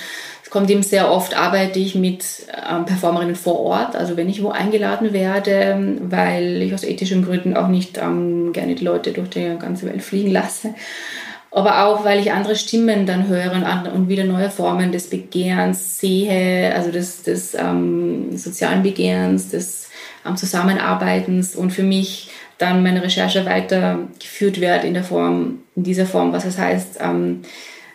kommt 0.51 0.69
eben 0.69 0.83
sehr 0.83 1.11
oft, 1.11 1.37
arbeite 1.37 1.79
ich 1.79 1.95
mit 1.95 2.25
ähm, 2.69 2.85
Performerinnen 2.85 3.37
vor 3.37 3.61
Ort, 3.61 3.97
also 3.97 4.17
wenn 4.17 4.29
ich 4.29 4.43
wo 4.43 4.51
eingeladen 4.51 5.13
werde, 5.13 5.99
weil 6.03 6.61
ich 6.61 6.75
aus 6.75 6.83
ethischen 6.83 7.25
Gründen 7.25 7.57
auch 7.57 7.69
nicht 7.69 7.99
ähm, 7.99 8.53
gerne 8.53 8.75
die 8.75 8.85
Leute 8.85 9.13
durch 9.13 9.31
die 9.31 9.57
ganze 9.59 9.87
Welt 9.87 10.03
fliegen 10.03 10.31
lasse. 10.31 10.75
Aber 11.53 11.85
auch, 11.85 12.05
weil 12.05 12.21
ich 12.21 12.33
andere 12.33 12.55
Stimmen 12.55 13.07
dann 13.07 13.27
höre 13.27 13.53
und 13.93 14.09
wieder 14.09 14.23
neue 14.23 14.51
Formen 14.51 14.93
des 14.93 15.11
Begehrens 15.11 15.99
sehe, 15.99 16.73
also 16.75 16.93
des, 16.93 17.23
des 17.25 17.55
ähm, 17.55 18.37
sozialen 18.37 18.85
Begehrens, 18.85 19.51
des 19.51 19.89
ähm, 20.25 20.37
Zusammenarbeitens 20.37 21.57
und 21.57 21.73
für 21.73 21.83
mich 21.83 22.31
dann 22.61 22.83
meine 22.83 23.03
Recherche 23.03 23.45
weitergeführt 23.47 24.61
wird 24.61 24.85
in 24.85 24.95
der 24.95 25.05
Form, 25.05 25.61
in 25.75 25.83
dieser 25.83 26.07
Form, 26.07 26.33
was 26.33 26.45
es 26.45 26.59
heißt, 26.59 26.99
ähm, 27.01 27.43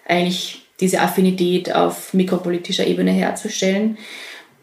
eigentlich 0.08 0.64
diese 0.80 1.02
Affinität 1.02 1.74
auf 1.74 2.14
mikropolitischer 2.14 2.86
Ebene 2.86 3.12
herzustellen. 3.12 3.98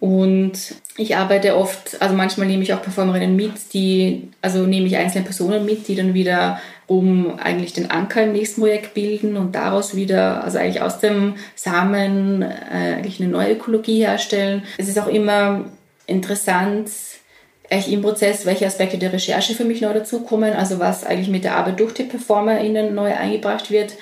Und 0.00 0.74
ich 0.96 1.16
arbeite 1.16 1.56
oft, 1.56 2.02
also 2.02 2.16
manchmal 2.16 2.48
nehme 2.48 2.64
ich 2.64 2.74
auch 2.74 2.82
Performerinnen 2.82 3.36
mit, 3.36 3.52
die, 3.72 4.30
also 4.40 4.66
nehme 4.66 4.88
ich 4.88 4.96
einzelne 4.96 5.24
Personen 5.24 5.64
mit, 5.64 5.86
die 5.86 5.94
dann 5.94 6.12
wieder 6.12 6.60
um 6.88 7.38
eigentlich 7.38 7.72
den 7.72 7.90
Anker 7.90 8.24
im 8.24 8.32
nächsten 8.32 8.60
Projekt 8.60 8.94
bilden 8.94 9.36
und 9.36 9.54
daraus 9.54 9.94
wieder, 9.94 10.42
also 10.42 10.58
eigentlich 10.58 10.82
aus 10.82 10.98
dem 10.98 11.34
Samen 11.54 12.42
äh, 12.42 12.96
eigentlich 12.96 13.20
eine 13.20 13.30
neue 13.30 13.52
Ökologie 13.52 14.00
herstellen. 14.00 14.64
Es 14.76 14.88
ist 14.88 14.98
auch 14.98 15.06
immer 15.06 15.66
interessant, 16.08 16.90
eigentlich 17.70 17.92
im 17.92 18.02
Prozess, 18.02 18.44
welche 18.44 18.66
Aspekte 18.66 18.98
der 18.98 19.12
Recherche 19.12 19.54
für 19.54 19.64
mich 19.64 19.80
neu 19.80 19.94
dazukommen, 19.94 20.52
also 20.52 20.78
was 20.78 21.04
eigentlich 21.04 21.28
mit 21.28 21.44
der 21.44 21.56
Arbeit 21.56 21.80
durch 21.80 21.94
die 21.94 22.04
PerformerInnen 22.04 22.94
neu 22.94 23.14
eingebracht 23.14 23.70
wird 23.70 23.94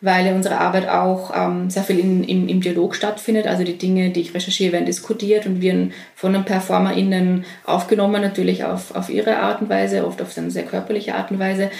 weil 0.00 0.32
unsere 0.32 0.58
Arbeit 0.58 0.88
auch 0.88 1.30
ähm, 1.34 1.68
sehr 1.68 1.82
viel 1.82 1.98
in, 1.98 2.24
im, 2.24 2.48
im 2.48 2.60
Dialog 2.60 2.94
stattfindet. 2.94 3.46
Also 3.46 3.64
die 3.64 3.76
Dinge, 3.76 4.10
die 4.10 4.20
ich 4.20 4.34
recherchiere, 4.34 4.72
werden 4.72 4.86
diskutiert 4.86 5.46
und 5.46 5.60
werden 5.60 5.92
von 6.14 6.32
den 6.32 6.44
PerformerInnen 6.44 7.44
aufgenommen, 7.64 8.22
natürlich 8.22 8.64
auf, 8.64 8.94
auf 8.94 9.10
ihre 9.10 9.38
Art 9.38 9.60
und 9.60 9.68
Weise, 9.68 10.06
oft 10.06 10.22
auf 10.22 10.36
eine 10.38 10.50
sehr 10.50 10.64
körperliche 10.64 11.14
Art 11.14 11.30
und 11.30 11.38
Weise. 11.38 11.70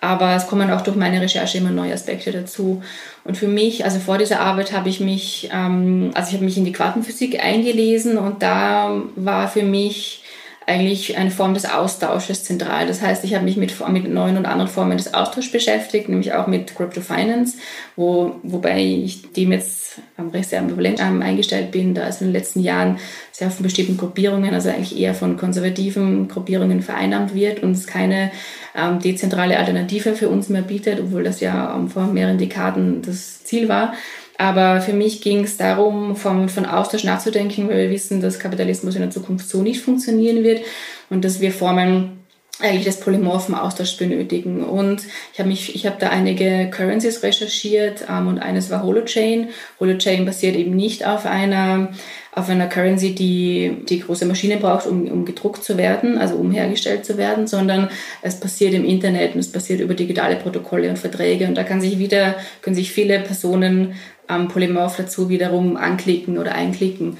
Aber 0.00 0.34
es 0.34 0.46
kommen 0.46 0.70
auch 0.70 0.80
durch 0.80 0.96
meine 0.96 1.20
Recherche 1.20 1.58
immer 1.58 1.70
neue 1.70 1.92
Aspekte 1.92 2.32
dazu. 2.32 2.82
Und 3.24 3.36
für 3.36 3.48
mich, 3.48 3.84
also 3.84 3.98
vor 4.00 4.18
dieser 4.18 4.40
Arbeit 4.40 4.72
habe 4.72 4.88
ich 4.88 5.00
mich, 5.00 5.48
ähm, 5.52 6.10
also 6.14 6.28
ich 6.28 6.34
habe 6.34 6.44
mich 6.44 6.56
in 6.56 6.64
die 6.64 6.72
Quantenphysik 6.72 7.42
eingelesen 7.42 8.18
und 8.18 8.42
da 8.42 9.02
war 9.14 9.48
für 9.48 9.62
mich 9.62 10.22
eigentlich 10.68 11.16
eine 11.16 11.30
Form 11.30 11.54
des 11.54 11.64
Austausches 11.64 12.44
zentral. 12.44 12.86
Das 12.86 13.00
heißt, 13.00 13.24
ich 13.24 13.34
habe 13.34 13.44
mich 13.44 13.56
mit, 13.56 13.72
mit 13.88 14.12
neuen 14.12 14.36
und 14.36 14.44
anderen 14.44 14.70
Formen 14.70 14.98
des 14.98 15.14
Austauschs 15.14 15.50
beschäftigt, 15.50 16.10
nämlich 16.10 16.34
auch 16.34 16.46
mit 16.46 16.76
Crypto 16.76 17.00
Finance, 17.00 17.56
wo, 17.96 18.36
wobei 18.42 18.84
ich 18.84 19.32
dem 19.32 19.52
jetzt 19.52 19.98
recht 20.32 20.50
sehr 20.50 20.60
ambivalent 20.60 21.00
eingestellt 21.00 21.70
bin, 21.70 21.94
da 21.94 22.06
es 22.06 22.20
in 22.20 22.28
den 22.28 22.34
letzten 22.34 22.60
Jahren 22.60 22.98
sehr 23.32 23.50
von 23.50 23.62
bestimmten 23.62 23.96
Gruppierungen, 23.96 24.52
also 24.52 24.68
eigentlich 24.68 24.98
eher 24.98 25.14
von 25.14 25.38
konservativen 25.38 26.28
Gruppierungen 26.28 26.82
vereinnahmt 26.82 27.34
wird 27.34 27.62
und 27.62 27.72
es 27.72 27.86
keine 27.86 28.30
ähm, 28.76 28.98
dezentrale 29.00 29.58
Alternative 29.58 30.14
für 30.14 30.28
uns 30.28 30.50
mehr 30.50 30.62
bietet, 30.62 31.00
obwohl 31.00 31.24
das 31.24 31.40
ja 31.40 31.74
ähm, 31.74 31.88
vor 31.88 32.06
mehreren 32.08 32.36
Dekaden 32.36 33.00
das 33.00 33.42
Ziel 33.42 33.70
war. 33.70 33.94
Aber 34.38 34.80
für 34.80 34.92
mich 34.92 35.20
ging 35.20 35.42
es 35.42 35.56
darum, 35.56 36.14
vom, 36.14 36.48
von 36.48 36.64
Austausch 36.64 37.02
nachzudenken, 37.02 37.68
weil 37.68 37.78
wir 37.78 37.90
wissen, 37.90 38.20
dass 38.20 38.38
Kapitalismus 38.38 38.94
in 38.94 39.02
der 39.02 39.10
Zukunft 39.10 39.48
so 39.48 39.62
nicht 39.62 39.80
funktionieren 39.80 40.44
wird 40.44 40.64
und 41.10 41.24
dass 41.24 41.40
wir 41.40 41.50
Formen 41.50 42.20
eigentlich 42.60 42.84
des 42.84 43.00
polymorphen 43.00 43.54
Austauschs 43.54 43.96
benötigen. 43.96 44.64
Und 44.64 45.02
ich 45.32 45.38
habe 45.38 45.48
mich, 45.48 45.74
ich 45.74 45.86
habe 45.86 45.96
da 45.98 46.10
einige 46.10 46.68
Currencies 46.70 47.22
recherchiert 47.22 48.04
ähm, 48.10 48.26
und 48.26 48.38
eines 48.38 48.70
war 48.70 48.82
Holochain. 48.82 49.48
Holochain 49.78 50.24
basiert 50.24 50.56
eben 50.56 50.74
nicht 50.74 51.06
auf 51.06 51.26
einer 51.26 51.90
auf 52.34 52.48
einer 52.48 52.68
Currency, 52.68 53.16
die 53.16 53.78
die 53.88 53.98
große 53.98 54.24
Maschine 54.24 54.58
braucht, 54.58 54.86
um, 54.86 55.08
um 55.08 55.24
gedruckt 55.24 55.64
zu 55.64 55.76
werden, 55.76 56.18
also 56.18 56.36
um 56.36 56.52
hergestellt 56.52 57.04
zu 57.04 57.16
werden, 57.16 57.48
sondern 57.48 57.88
es 58.22 58.38
passiert 58.38 58.74
im 58.74 58.84
Internet 58.84 59.34
und 59.34 59.40
es 59.40 59.50
passiert 59.50 59.80
über 59.80 59.94
digitale 59.94 60.36
Protokolle 60.36 60.88
und 60.88 60.98
Verträge 60.98 61.46
und 61.46 61.56
da 61.56 61.64
kann 61.64 61.80
sich 61.80 61.98
wieder 61.98 62.36
können 62.62 62.76
sich 62.76 62.92
viele 62.92 63.18
Personen 63.18 63.94
ähm, 64.28 64.46
Polymorph 64.48 64.96
dazu 64.96 65.28
wiederum 65.28 65.76
anklicken 65.76 66.38
oder 66.38 66.54
einklicken. 66.54 67.16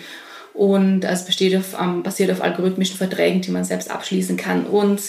Und 0.58 1.04
es 1.04 1.24
besteht 1.24 1.56
auf, 1.56 1.76
ähm, 1.80 2.02
basiert 2.02 2.32
auf 2.32 2.42
algorithmischen 2.42 2.96
Verträgen, 2.96 3.40
die 3.40 3.52
man 3.52 3.64
selbst 3.64 3.90
abschließen 3.90 4.36
kann. 4.36 4.66
Und 4.66 5.00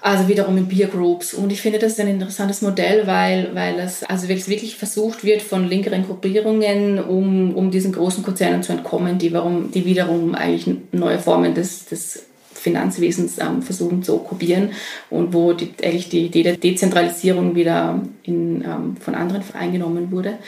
also 0.00 0.28
wiederum 0.28 0.56
in 0.58 0.68
Peer 0.68 0.88
Groups. 0.88 1.34
Und 1.34 1.50
ich 1.50 1.60
finde 1.60 1.78
das 1.78 1.92
ist 1.92 2.00
ein 2.00 2.08
interessantes 2.08 2.62
Modell, 2.62 3.06
weil, 3.06 3.54
weil 3.54 3.80
es 3.80 4.04
also 4.04 4.28
wirklich 4.28 4.76
versucht 4.76 5.24
wird 5.24 5.42
von 5.42 5.66
linkeren 5.68 6.04
Gruppierungen, 6.04 7.00
um, 7.02 7.54
um 7.54 7.70
diesen 7.70 7.92
großen 7.92 8.22
Konzernen 8.22 8.62
zu 8.62 8.72
entkommen, 8.72 9.18
die, 9.18 9.32
warum, 9.32 9.72
die 9.72 9.84
wiederum 9.84 10.34
eigentlich 10.34 10.76
neue 10.92 11.18
Formen 11.18 11.54
des, 11.54 11.86
des 11.86 12.26
Finanzwesens 12.52 13.38
ähm, 13.38 13.62
versuchen 13.62 14.02
zu 14.02 14.16
okkupieren 14.16 14.72
und 15.10 15.32
wo 15.32 15.52
die, 15.52 15.72
eigentlich 15.82 16.08
die 16.10 16.26
Idee 16.26 16.42
der 16.42 16.56
Dezentralisierung 16.56 17.54
wieder 17.54 18.00
in, 18.22 18.62
ähm, 18.62 18.96
von 19.00 19.14
anderen 19.14 19.42
eingenommen 19.54 20.10
wurde. 20.10 20.38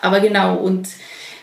Aber 0.00 0.20
genau, 0.20 0.56
und, 0.56 0.88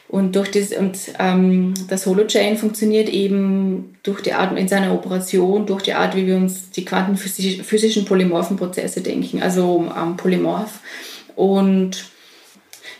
und, 0.09 0.35
durch 0.35 0.51
das, 0.51 0.71
und 0.71 0.97
ähm, 1.19 1.73
das 1.89 2.05
Holochain 2.05 2.57
funktioniert 2.57 3.09
eben 3.09 3.97
durch 4.03 4.21
die 4.21 4.33
Art, 4.33 4.57
in 4.57 4.67
seiner 4.67 4.93
Operation, 4.93 5.65
durch 5.65 5.83
die 5.83 5.93
Art, 5.93 6.15
wie 6.15 6.25
wir 6.25 6.37
uns 6.37 6.69
die 6.69 6.85
quantenphysischen 6.85 8.05
polymorphen 8.05 8.55
Prozesse 8.55 9.01
denken, 9.01 9.41
also 9.41 9.85
ähm, 9.97 10.15
polymorph. 10.15 10.79
Und 11.35 12.05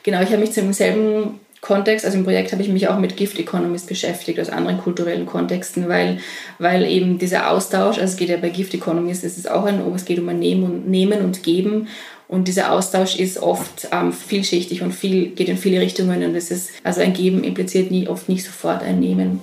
genau, 0.03 0.21
ich 0.21 0.29
habe 0.29 0.39
mich 0.39 0.51
zu 0.51 0.61
demselben 0.61 1.39
Kontext, 1.61 2.05
also 2.05 2.17
im 2.17 2.23
Projekt 2.23 2.51
habe 2.51 2.61
ich 2.61 2.69
mich 2.69 2.87
auch 2.87 2.99
mit 2.99 3.17
Gift 3.17 3.39
Economies 3.39 3.85
beschäftigt, 3.85 4.39
aus 4.39 4.49
anderen 4.49 4.77
kulturellen 4.77 5.25
Kontexten, 5.25 5.87
weil, 5.87 6.19
weil 6.59 6.85
eben 6.85 7.17
dieser 7.17 7.51
Austausch, 7.51 7.97
also 7.97 8.11
es 8.11 8.17
geht 8.17 8.29
ja 8.29 8.37
bei 8.37 8.49
Gift 8.49 8.73
Economies, 8.73 9.23
es 9.23 9.37
ist 9.37 9.49
auch 9.49 9.63
ein, 9.63 9.81
es 9.95 10.05
geht 10.05 10.19
um 10.19 10.29
ein 10.29 10.39
Nehmen 10.39 10.63
und, 10.63 10.89
Nehmen 10.89 11.21
und 11.21 11.41
Geben 11.41 11.87
und 12.27 12.47
dieser 12.47 12.73
Austausch 12.73 13.17
ist 13.17 13.37
oft 13.39 13.87
ähm, 13.91 14.11
vielschichtig 14.11 14.81
und 14.81 14.91
viel, 14.91 15.29
geht 15.29 15.49
in 15.49 15.57
viele 15.57 15.79
Richtungen 15.79 16.23
und 16.23 16.35
es 16.35 16.51
ist, 16.51 16.71
also 16.83 17.01
ein 17.01 17.13
Geben 17.13 17.43
impliziert 17.43 17.89
nie, 17.91 18.07
oft 18.07 18.27
nicht 18.27 18.45
sofort 18.45 18.83
ein 18.83 18.99
Nehmen. 18.99 19.39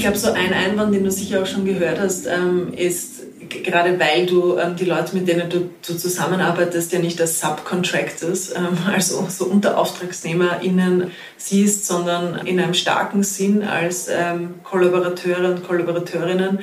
Glaube, 0.00 0.18
so 0.18 0.32
ein 0.32 0.52
Einwand, 0.52 0.94
den 0.94 1.04
du 1.04 1.10
sicher 1.10 1.42
auch 1.42 1.46
schon 1.46 1.64
gehört 1.64 2.00
hast, 2.00 2.26
ähm, 2.26 2.72
ist, 2.74 3.22
gerade 3.48 3.98
weil 4.00 4.26
du 4.26 4.56
ähm, 4.56 4.76
die 4.76 4.84
Leute, 4.84 5.14
mit 5.14 5.28
denen 5.28 5.48
du, 5.48 5.70
du, 5.86 5.96
zusammenarbeitest, 5.96 6.92
ja 6.92 6.98
nicht 6.98 7.20
als 7.20 7.40
Subcontractors, 7.40 8.54
ähm, 8.54 8.78
also 8.92 9.26
so 9.28 9.46
UnterauftragsnehmerInnen 9.46 11.10
siehst, 11.36 11.86
sondern 11.86 12.46
in 12.46 12.58
einem 12.60 12.74
starken 12.74 13.22
Sinn 13.22 13.62
als 13.62 14.08
ähm, 14.08 14.54
Kollaborateure 14.62 15.50
und 15.50 15.66
Kollaborateurinnen, 15.66 16.60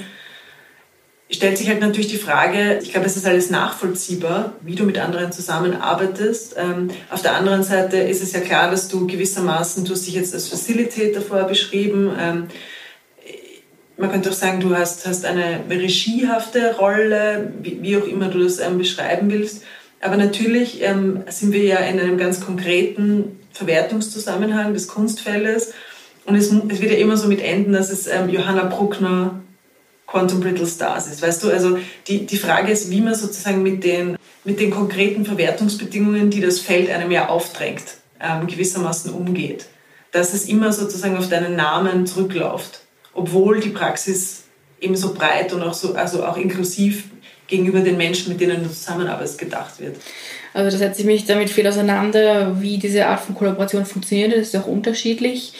stellt 1.30 1.58
sich 1.58 1.68
halt 1.68 1.80
natürlich 1.80 2.08
die 2.08 2.18
Frage, 2.18 2.80
ich 2.82 2.92
glaube, 2.92 3.08
es 3.08 3.18
ist 3.18 3.26
alles 3.26 3.50
nachvollziehbar, 3.50 4.54
wie 4.62 4.76
du 4.76 4.84
mit 4.84 5.00
anderen 5.00 5.32
zusammenarbeitest. 5.32 6.56
Ähm, 6.58 6.90
auf 7.10 7.22
der 7.22 7.36
anderen 7.36 7.64
Seite 7.64 7.98
ist 7.98 8.22
es 8.22 8.34
ja 8.34 8.40
klar, 8.40 8.70
dass 8.70 8.88
du 8.88 9.08
gewissermaßen, 9.08 9.86
du 9.86 9.94
hast 9.94 10.06
dich 10.06 10.14
jetzt 10.14 10.34
als 10.34 10.48
Facilitator 10.48 11.22
vorher 11.22 11.48
beschrieben, 11.48 12.12
ähm, 12.20 12.48
man 13.98 14.12
könnte 14.12 14.30
auch 14.30 14.34
sagen, 14.34 14.60
du 14.60 14.76
hast, 14.76 15.06
hast 15.06 15.26
eine 15.26 15.62
regiehafte 15.70 16.76
Rolle, 16.78 17.54
wie, 17.62 17.82
wie 17.82 17.98
auch 17.98 18.06
immer 18.06 18.28
du 18.28 18.39
das 18.44 18.60
ähm, 18.60 18.78
beschreiben 18.78 19.32
willst. 19.32 19.64
Aber 20.02 20.18
natürlich 20.18 20.82
ähm, 20.82 21.24
sind 21.30 21.54
wir 21.54 21.64
ja 21.64 21.78
in 21.78 22.00
einem 22.00 22.18
ganz 22.18 22.41
konkreten 22.41 23.39
Verwertungszusammenhang 23.54 24.74
des 24.74 24.88
Kunstfeldes. 24.88 25.74
und 26.26 26.36
es, 26.36 26.52
es 26.52 26.82
wird 26.82 26.91
ja 26.91 26.98
immer 26.98 27.18
so 27.18 27.28
mit 27.28 27.41
enden, 27.41 27.74
dass 27.74 27.89
es 27.89 28.08
ähm, 28.08 28.30
Johanna 28.30 28.66
Bruckner 28.66 29.41
Quantum 30.08 30.41
Brittle 30.41 30.68
Stars 30.68 31.08
ist. 31.08 31.22
Weißt 31.22 31.44
du, 31.44 31.50
also 31.50 31.78
die, 32.08 32.26
die 32.26 32.38
Frage 32.38 32.72
ist, 32.72 32.91
wie 32.91 33.02
man 33.02 33.16
sozusagen 33.16 33.64
mit 33.64 33.84
den, 33.84 34.18
mit 34.44 34.60
den 34.60 34.70
konkreten 34.70 35.26
Verwertungsbedingungen, 35.26 36.30
die 36.30 36.41
das 36.41 36.60
Feld 36.60 36.89
einem 36.89 37.12
ja 37.12 37.30
aufdrängt, 37.30 37.84
ähm, 38.20 38.46
gewissermaßen 38.48 39.14
umgeht. 39.14 39.66
Dass 40.12 40.34
es 40.34 40.46
immer 40.46 40.72
sozusagen 40.74 41.18
auf 41.18 41.30
deinen 41.30 41.56
Namen 41.56 42.06
zurückläuft, 42.06 42.83
obwohl 43.14 43.59
die 43.59 43.70
Praxis 43.70 44.43
eben 44.80 44.95
so 44.95 45.14
breit 45.14 45.53
und 45.53 45.61
auch 45.61 45.74
so, 45.74 45.93
also 45.93 46.26
auch 46.26 46.38
inklusiv 46.38 47.05
gegenüber 47.47 47.80
den 47.80 47.97
Menschen, 47.97 48.30
mit 48.30 48.41
denen 48.41 48.64
du 48.64 48.70
zusammenarbeitest, 48.70 49.38
gedacht 49.38 49.80
wird. 49.80 49.97
Also 50.53 50.72
da 50.72 50.78
setze 50.78 51.01
ich 51.01 51.05
mich 51.05 51.26
damit 51.26 51.49
viel 51.49 51.68
auseinander, 51.68 52.61
wie 52.61 52.78
diese 52.78 53.07
Art 53.07 53.22
von 53.22 53.36
Kollaboration 53.36 53.86
funktioniert. 53.86 54.34
Das 54.34 54.47
ist 54.47 54.55
auch 54.55 54.68
unterschiedlich. 54.68 55.53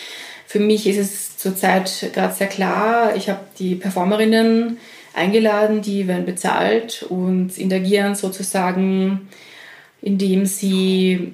Für 0.48 0.60
mich 0.60 0.88
ist 0.88 0.98
es 0.98 1.38
zurzeit 1.38 2.12
gerade 2.14 2.34
sehr 2.34 2.48
klar, 2.48 3.16
ich 3.16 3.30
habe 3.30 3.42
die 3.60 3.76
Performerinnen 3.76 4.78
eingeladen, 5.14 5.82
die 5.82 6.08
werden 6.08 6.26
bezahlt 6.26 7.06
und 7.10 7.58
interagieren 7.58 8.16
sozusagen, 8.16 9.30
indem 10.02 10.46
sie 10.46 11.34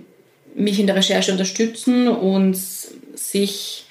mich 0.56 0.80
in 0.80 0.88
der 0.88 0.96
Recherche 0.96 1.32
unterstützen 1.32 2.08
und 2.08 2.56
sich 2.56 3.86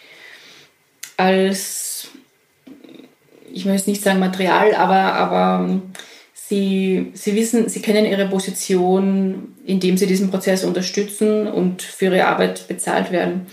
als, 1.17 1.88
ich 3.59 3.65
möchte 3.65 3.91
nicht 3.91 4.03
sagen 4.03 4.21
Material, 4.21 4.73
aber, 4.77 5.15
aber 5.15 5.81
sie, 6.33 7.11
sie 7.15 7.35
wissen, 7.35 7.69
sie 7.69 7.83
kennen 7.83 8.07
ihre 8.07 8.29
Position, 8.29 9.57
indem 9.67 9.97
sie 9.97 10.07
diesen 10.07 10.31
Prozess 10.31 10.63
unterstützen 10.63 11.49
und 11.49 11.83
für 11.83 12.05
ihre 12.05 12.27
Arbeit 12.27 12.69
bezahlt 12.69 13.11
werden. 13.11 13.47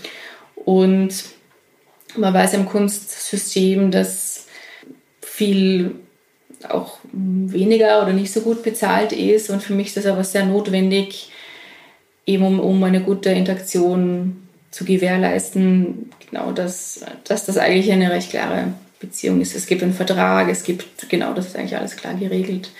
Und 0.64 1.12
man 2.16 2.32
weiß 2.32 2.54
im 2.54 2.66
Kunstsystem, 2.66 3.90
dass 3.90 4.46
viel 5.20 5.96
auch 6.68 6.98
weniger 7.12 8.02
oder 8.02 8.12
nicht 8.12 8.32
so 8.32 8.42
gut 8.42 8.62
bezahlt 8.62 9.12
ist. 9.12 9.50
Und 9.50 9.60
für 9.60 9.74
mich 9.74 9.88
ist 9.88 9.96
das 9.96 10.06
aber 10.06 10.22
sehr 10.22 10.46
notwendig, 10.46 11.30
eben 12.26 12.44
um, 12.44 12.60
um 12.60 12.82
eine 12.84 13.02
gute 13.02 13.30
Interaktion 13.30 14.48
zu 14.70 14.84
gewährleisten, 14.84 16.10
genau, 16.30 16.52
dass, 16.52 17.04
dass 17.24 17.46
das 17.46 17.58
eigentlich 17.58 17.90
eine 17.90 18.12
recht 18.12 18.30
klare 18.30 18.72
Beziehung 19.00 19.40
ist. 19.40 19.54
Es 19.54 19.66
gibt 19.66 19.82
einen 19.82 19.92
Vertrag, 19.92 20.48
es 20.48 20.64
gibt, 20.64 21.08
genau, 21.08 21.34
das 21.34 21.46
ist 21.46 21.56
eigentlich 21.56 21.76
alles 21.76 21.96
klar 21.96 22.14
geregelt. 22.14 22.70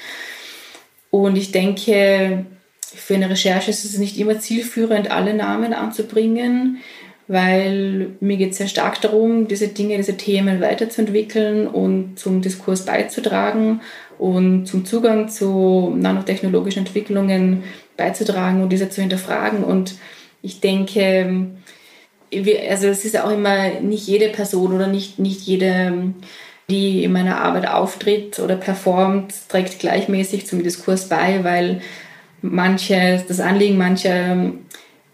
Und 1.11 1.37
ich 1.37 1.53
denke, 1.53 2.47
für 2.81 3.15
eine 3.15 3.31
Recherche 3.31 3.71
ist 3.71 3.85
es 3.85 3.99
nicht 3.99 4.19
immer 4.19 4.39
zielführend, 4.39 5.11
alle 5.11 5.35
Namen 5.35 5.73
anzubringen 5.73 6.79
weil 7.29 8.11
mir 8.21 8.37
geht 8.37 8.53
es 8.53 8.59
sehr 8.59 8.69
stark 8.69 9.01
darum, 9.01 9.49
diese 9.49 9.69
Dinge, 9.69 9.97
diese 9.97 10.17
Themen 10.17 10.61
weiterzuentwickeln 10.61 11.67
und 11.67 12.19
zum 12.19 12.41
Diskurs 12.41 12.85
beizutragen 12.85 13.81
und 14.19 14.67
zum 14.67 14.85
Zugang 14.85 15.29
zu 15.29 15.93
nanotechnologischen 15.97 16.87
Entwicklungen 16.87 17.65
beizutragen 17.97 18.63
und 18.63 18.71
diese 18.71 18.91
zu 18.91 19.01
hinterfragen. 19.01 19.65
Und 19.65 19.97
ich 20.41 20.61
denke, 20.61 21.49
also 22.33 22.89
es 22.89 23.05
ist 23.05 23.19
auch 23.19 23.31
immer 23.31 23.81
nicht 23.81 24.07
jede 24.07 24.29
Person 24.29 24.75
oder 24.75 24.87
nicht, 24.87 25.19
nicht 25.19 25.43
jede, 25.43 26.13
die 26.69 27.05
in 27.05 27.13
meiner 27.13 27.41
Arbeit 27.41 27.69
auftritt 27.69 28.39
oder 28.39 28.57
performt, 28.57 29.35
trägt 29.49 29.79
gleichmäßig 29.79 30.47
zum 30.47 30.63
Diskurs 30.63 31.09
bei, 31.09 31.45
weil 31.45 31.83
manche, 32.43 33.25
das 33.27 33.41
Anliegen 33.41 33.79
mancher 33.79 34.53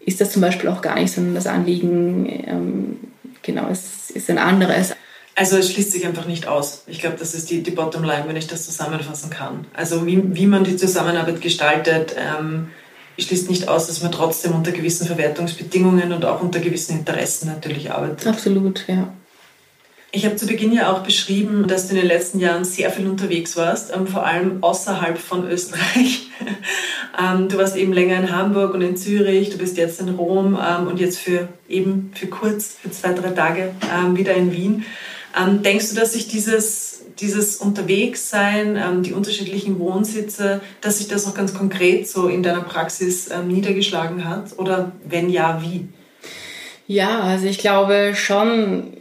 ist 0.05 0.21
das 0.21 0.31
zum 0.31 0.41
Beispiel 0.41 0.69
auch 0.69 0.81
gar 0.81 0.95
nicht, 0.95 1.13
sondern 1.13 1.35
das 1.35 1.47
Anliegen, 1.47 2.43
ähm, 2.47 2.97
genau, 3.41 3.67
es 3.71 4.09
ist 4.09 4.29
ein 4.29 4.37
anderes. 4.37 4.95
Also 5.35 5.57
es 5.57 5.71
schließt 5.71 5.91
sich 5.91 6.05
einfach 6.05 6.25
nicht 6.25 6.47
aus. 6.47 6.83
Ich 6.87 6.99
glaube, 6.99 7.15
das 7.17 7.33
ist 7.33 7.49
die, 7.49 7.63
die 7.63 7.71
Bottomline, 7.71 8.25
wenn 8.27 8.35
ich 8.35 8.47
das 8.47 8.65
zusammenfassen 8.65 9.29
kann. 9.29 9.65
Also 9.73 10.05
wie, 10.05 10.21
wie 10.35 10.45
man 10.45 10.63
die 10.63 10.75
Zusammenarbeit 10.75 11.41
gestaltet, 11.41 12.15
ähm, 12.17 12.69
schließt 13.19 13.49
nicht 13.49 13.67
aus, 13.67 13.87
dass 13.87 14.01
man 14.01 14.11
trotzdem 14.11 14.53
unter 14.53 14.71
gewissen 14.71 15.07
Verwertungsbedingungen 15.07 16.11
und 16.13 16.25
auch 16.25 16.41
unter 16.41 16.59
gewissen 16.59 16.97
Interessen 16.97 17.47
natürlich 17.47 17.91
arbeitet. 17.91 18.27
Absolut, 18.27 18.85
ja. 18.87 19.13
Ich 20.15 20.25
habe 20.25 20.35
zu 20.35 20.45
Beginn 20.45 20.71
ja 20.71 20.93
auch 20.93 20.99
beschrieben, 20.99 21.67
dass 21.67 21.87
du 21.87 21.95
in 21.95 22.01
den 22.01 22.07
letzten 22.07 22.39
Jahren 22.39 22.65
sehr 22.65 22.91
viel 22.91 23.07
unterwegs 23.07 23.57
warst, 23.57 23.91
ähm, 23.95 24.05
vor 24.05 24.23
allem 24.23 24.61
außerhalb 24.61 25.17
von 25.17 25.49
Österreich. 25.49 26.27
ähm, 27.19 27.49
du 27.49 27.57
warst 27.57 27.75
eben 27.75 27.93
länger 27.93 28.17
in 28.17 28.31
Hamburg 28.31 28.75
und 28.75 28.81
in 28.83 28.95
Zürich, 28.95 29.49
du 29.49 29.57
bist 29.57 29.75
jetzt 29.75 29.99
in 29.99 30.09
Rom 30.09 30.55
ähm, 30.63 30.87
und 30.87 30.99
jetzt 30.99 31.17
für 31.17 31.47
eben 31.67 32.11
für 32.13 32.27
kurz, 32.27 32.75
für 32.79 32.91
zwei, 32.91 33.13
drei 33.13 33.31
Tage 33.31 33.73
wieder 34.13 34.35
in 34.35 34.51
Wien. 34.51 34.85
Denkst 35.35 35.89
du, 35.89 35.95
dass 35.95 36.13
sich 36.13 36.27
dieses, 36.27 36.92
dieses 37.19 37.57
Unterwegssein, 37.57 38.75
ähm, 38.75 39.03
die 39.03 39.13
unterschiedlichen 39.13 39.79
Wohnsitze, 39.79 40.61
dass 40.81 40.97
sich 40.97 41.07
das 41.07 41.27
auch 41.27 41.33
ganz 41.33 41.53
konkret 41.53 42.07
so 42.07 42.27
in 42.27 42.43
deiner 42.43 42.61
Praxis 42.61 43.29
niedergeschlagen 43.47 44.27
hat? 44.27 44.57
Oder 44.57 44.91
wenn 45.05 45.29
ja, 45.29 45.61
wie? 45.61 45.87
Ja, 46.87 47.21
also 47.21 47.45
ich 47.47 47.59
glaube 47.59 48.13
schon, 48.15 48.97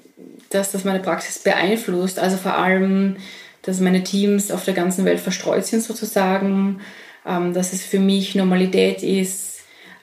dass 0.51 0.73
das 0.73 0.85
meine 0.85 1.01
Praxis 1.01 1.39
beeinflusst. 1.39 2.19
Also 2.19 2.37
vor 2.37 2.57
allem, 2.57 3.17
dass 3.63 3.81
meine 3.81 4.05
Teams 4.05 4.51
auf 4.51 4.65
der 4.65 4.75
ganzen 4.75 5.05
Welt 5.05 5.21
verstreut 5.21 5.67
sind 5.67 5.83
sozusagen, 5.83 6.81
ähm, 7.27 7.55
dass 7.55 7.73
es 7.73 7.83
für 7.83 7.99
mich 7.99 8.35
Normalität 8.35 9.03
ist, 9.03 9.52
ähm, 9.52 9.52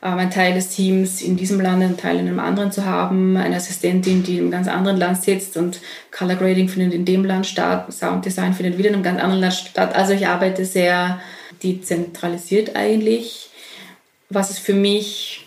ein 0.02 0.32
Teil 0.32 0.54
des 0.54 0.70
Teams 0.70 1.22
in 1.22 1.36
diesem 1.36 1.60
Land, 1.60 1.84
einen 1.84 1.98
Teil 1.98 2.20
in 2.20 2.28
einem 2.28 2.40
anderen 2.40 2.72
zu 2.72 2.86
haben, 2.86 3.36
eine 3.36 3.58
Assistentin, 3.58 4.24
die 4.24 4.38
in 4.38 4.44
einem 4.44 4.52
ganz 4.52 4.68
anderen 4.68 4.98
Land 4.98 5.22
sitzt 5.22 5.58
und 5.58 5.82
Color 6.12 6.36
Grading 6.36 6.70
findet 6.70 6.94
in 6.94 7.06
dem 7.06 7.26
Land 7.26 7.48
statt, 7.48 7.92
Sound 7.92 8.26
Design 8.26 8.54
findet 8.54 8.78
wieder 8.78 8.90
in 8.90 8.96
einem 8.96 9.04
ganz 9.04 9.20
anderen 9.20 9.42
Land 9.42 9.54
statt. 9.56 9.96
Also 9.96 10.14
ich 10.14 10.28
arbeite 10.28 10.64
sehr 10.66 11.20
dezentralisiert 11.62 12.76
eigentlich, 12.76 13.50
was 14.30 14.50
es 14.50 14.60
für 14.60 14.74
mich 14.74 15.46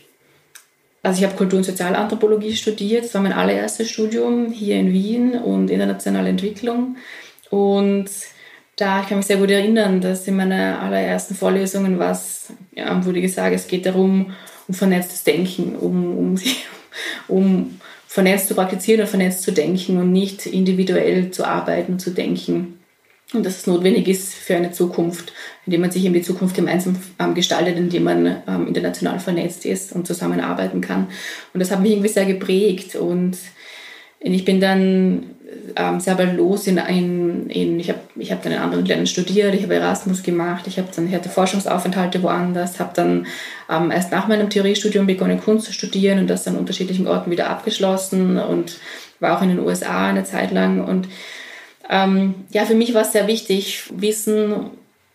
also 1.05 1.19
ich 1.19 1.25
habe 1.25 1.37
Kultur- 1.37 1.59
und 1.59 1.65
Sozialanthropologie 1.65 2.55
studiert, 2.55 3.05
das 3.05 3.15
war 3.15 3.23
mein 3.23 3.33
allererstes 3.33 3.91
Studium 3.91 4.53
hier 4.53 4.77
in 4.77 4.93
Wien 4.93 5.35
und 5.35 5.69
internationale 5.69 6.29
Entwicklung. 6.29 6.97
Und 7.51 8.09
da, 8.83 9.01
ich 9.01 9.09
kann 9.09 9.19
mich 9.19 9.27
sehr 9.27 9.37
gut 9.37 9.51
erinnern, 9.51 10.01
dass 10.01 10.27
in 10.27 10.37
meiner 10.37 10.81
allerersten 10.81 11.35
Vorlesungen 11.35 11.99
was, 11.99 12.53
ja, 12.75 13.05
wurde 13.05 13.21
gesagt, 13.21 13.55
es 13.55 13.69
geht 13.69 13.87
darum, 13.87 14.33
um 14.67 14.75
vernetztes 14.75 15.23
Denken, 15.23 15.77
um, 15.77 16.19
um, 16.19 16.41
um 17.29 17.81
vernetzt 18.09 18.49
zu 18.49 18.55
praktizieren 18.55 19.03
und 19.03 19.07
vernetzt 19.07 19.43
zu 19.43 19.53
denken 19.53 19.99
und 19.99 20.13
nicht 20.13 20.47
individuell 20.47 21.31
zu 21.31 21.45
arbeiten, 21.45 21.99
zu 21.99 22.11
denken 22.11 22.79
und 23.33 23.47
dass 23.47 23.59
es 23.59 23.67
notwendig 23.67 24.09
ist 24.09 24.35
für 24.35 24.57
eine 24.57 24.73
Zukunft, 24.73 25.33
indem 25.65 25.83
man 25.83 25.91
sich 25.91 26.05
in 26.05 26.13
die 26.13 26.23
Zukunft 26.23 26.55
gemeinsam 26.55 26.97
ähm, 27.19 27.35
gestaltet, 27.35 27.79
indem 27.79 28.05
man 28.05 28.43
ähm, 28.47 28.67
international 28.69 29.21
vernetzt 29.21 29.65
ist 29.65 29.93
und 29.93 30.07
zusammenarbeiten 30.07 30.81
kann. 30.81 31.07
Und 31.55 31.61
das 31.61 31.71
hat 31.71 31.81
mich 31.81 31.93
irgendwie 31.93 32.09
sehr 32.09 32.27
geprägt 32.27 32.97
und 32.97 33.39
ich 34.21 34.45
bin 34.45 34.61
dann 34.61 35.31
ähm, 35.77 36.01
los 36.37 36.67
in, 36.67 36.79
in, 36.79 37.51
in 37.51 37.81
ich 37.81 37.89
habe 37.89 38.01
ich 38.17 38.33
hab 38.33 38.43
dann 38.43 38.53
in 38.53 38.59
anderen 38.59 38.85
Ländern 38.85 39.07
studiert, 39.07 39.55
ich 39.55 39.63
habe 39.63 39.75
Erasmus 39.75 40.23
gemacht, 40.23 40.67
ich 40.67 40.79
habe 40.79 40.89
dann 40.95 41.09
ich 41.09 41.15
hatte 41.15 41.29
Forschungsaufenthalte 41.29 42.23
woanders, 42.23 42.81
habe 42.81 42.93
dann 42.95 43.27
ähm, 43.71 43.91
erst 43.91 44.13
nach 44.13 44.29
meinem 44.29 44.51
Theoriestudium 44.51 45.07
begonnen 45.07 45.41
Kunst 45.41 45.67
zu 45.67 45.73
studieren 45.73 46.19
und 46.19 46.29
das 46.29 46.47
an 46.47 46.57
unterschiedlichen 46.57 47.07
Orten 47.07 47.31
wieder 47.31 47.49
abgeschlossen 47.51 48.39
und 48.39 48.79
war 49.21 49.37
auch 49.37 49.43
in 49.43 49.51
den 49.51 49.61
USA 49.61 50.09
eine 50.09 50.25
Zeit 50.25 50.53
lang 50.53 50.85
und 50.85 51.09
ähm, 51.93 52.35
ja, 52.51 52.65
für 52.65 52.75
mich 52.75 52.95
war 52.95 53.03
es 53.03 53.13
sehr 53.13 53.27
wichtig, 53.27 53.85
Wissen, 53.95 54.71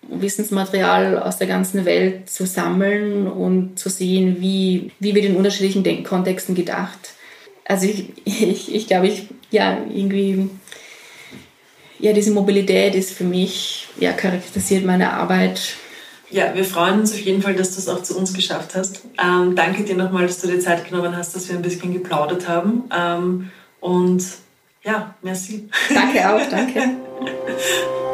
Wissensmaterial 0.09 1.19
aus 1.19 1.37
der 1.37 1.47
ganzen 1.47 1.85
Welt 1.85 2.29
zu 2.29 2.45
sammeln 2.45 3.27
und 3.27 3.79
zu 3.79 3.89
sehen, 3.89 4.37
wie, 4.39 4.91
wie 4.99 5.15
wird 5.15 5.25
in 5.25 5.35
unterschiedlichen 5.35 5.83
Denk 5.83 6.07
Kontexten 6.07 6.55
gedacht. 6.55 7.13
Also 7.65 7.87
ich, 7.87 8.09
ich, 8.25 8.73
ich 8.73 8.87
glaube, 8.87 9.07
ich, 9.07 9.27
ja, 9.51 9.77
irgendwie, 9.89 10.49
ja, 11.99 12.13
diese 12.13 12.31
Mobilität 12.31 12.95
ist 12.95 13.11
für 13.11 13.23
mich, 13.23 13.87
ja, 13.99 14.13
charakterisiert 14.13 14.85
meine 14.85 15.11
Arbeit. 15.13 15.59
Ja, 16.29 16.53
wir 16.53 16.65
freuen 16.65 16.99
uns 16.99 17.13
auf 17.13 17.19
jeden 17.19 17.41
Fall, 17.41 17.55
dass 17.55 17.71
du 17.71 17.79
es 17.79 17.87
auch 17.87 18.03
zu 18.03 18.17
uns 18.17 18.33
geschafft 18.33 18.75
hast. 18.75 19.01
Ähm, 19.17 19.55
danke 19.55 19.83
dir 19.83 19.95
nochmal, 19.95 20.27
dass 20.27 20.41
du 20.41 20.47
dir 20.47 20.59
Zeit 20.59 20.87
genommen 20.89 21.15
hast, 21.15 21.35
dass 21.35 21.47
wir 21.47 21.55
ein 21.55 21.61
bisschen 21.61 21.93
geplaudert 21.93 22.47
haben. 22.47 22.83
Ähm, 22.95 23.51
und 23.79 24.23
ja, 24.83 25.15
merci. 25.21 25.69
Danke 25.93 26.29
auch, 26.29 26.49
danke. 26.49 26.89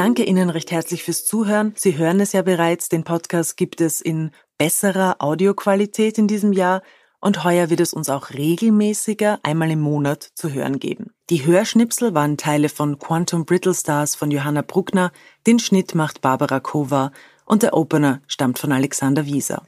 danke 0.00 0.24
Ihnen 0.24 0.48
recht 0.48 0.70
herzlich 0.70 1.02
fürs 1.02 1.26
Zuhören. 1.26 1.74
Sie 1.76 1.98
hören 1.98 2.20
es 2.20 2.32
ja 2.32 2.40
bereits, 2.40 2.88
den 2.88 3.04
Podcast 3.04 3.58
gibt 3.58 3.82
es 3.82 4.00
in 4.00 4.30
besserer 4.56 5.16
Audioqualität 5.18 6.16
in 6.16 6.26
diesem 6.26 6.54
Jahr 6.54 6.80
und 7.20 7.44
heuer 7.44 7.68
wird 7.68 7.80
es 7.80 7.92
uns 7.92 8.08
auch 8.08 8.30
regelmäßiger 8.30 9.40
einmal 9.42 9.70
im 9.70 9.82
Monat 9.82 10.22
zu 10.22 10.54
hören 10.54 10.78
geben. 10.78 11.10
Die 11.28 11.44
Hörschnipsel 11.44 12.14
waren 12.14 12.38
Teile 12.38 12.70
von 12.70 12.98
Quantum 12.98 13.44
Brittle 13.44 13.74
Stars 13.74 14.14
von 14.14 14.30
Johanna 14.30 14.62
Bruckner, 14.62 15.12
den 15.46 15.58
Schnitt 15.58 15.94
macht 15.94 16.22
Barbara 16.22 16.60
Kova 16.60 17.12
und 17.44 17.62
der 17.62 17.74
Opener 17.74 18.22
stammt 18.26 18.58
von 18.58 18.72
Alexander 18.72 19.26
Wieser. 19.26 19.64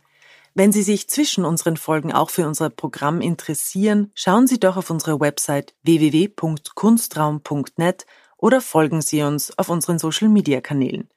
Wenn 0.55 0.73
Sie 0.73 0.83
sich 0.83 1.11
zwischen 1.11 1.45
unseren 1.45 1.77
Folgen 1.77 2.11
auch 2.11 2.31
für 2.31 2.47
unser 2.47 2.71
Programm 2.71 3.21
interessieren, 3.21 4.11
schauen 4.15 4.47
Sie 4.47 4.59
doch 4.59 4.79
auf 4.79 4.89
unsere 4.89 5.21
Website 5.21 5.75
www.kunstraum.net 5.83 8.07
oder 8.43 8.61
folgen 8.61 9.03
Sie 9.03 9.23
uns 9.23 9.57
auf 9.57 9.69
unseren 9.69 10.01
Social-Media-Kanälen. 10.01 11.09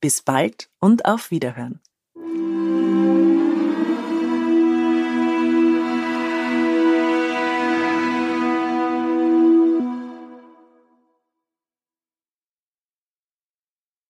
Bis 0.00 0.20
bald 0.20 0.68
und 0.80 1.04
auf 1.04 1.30
Wiederhören. 1.30 1.81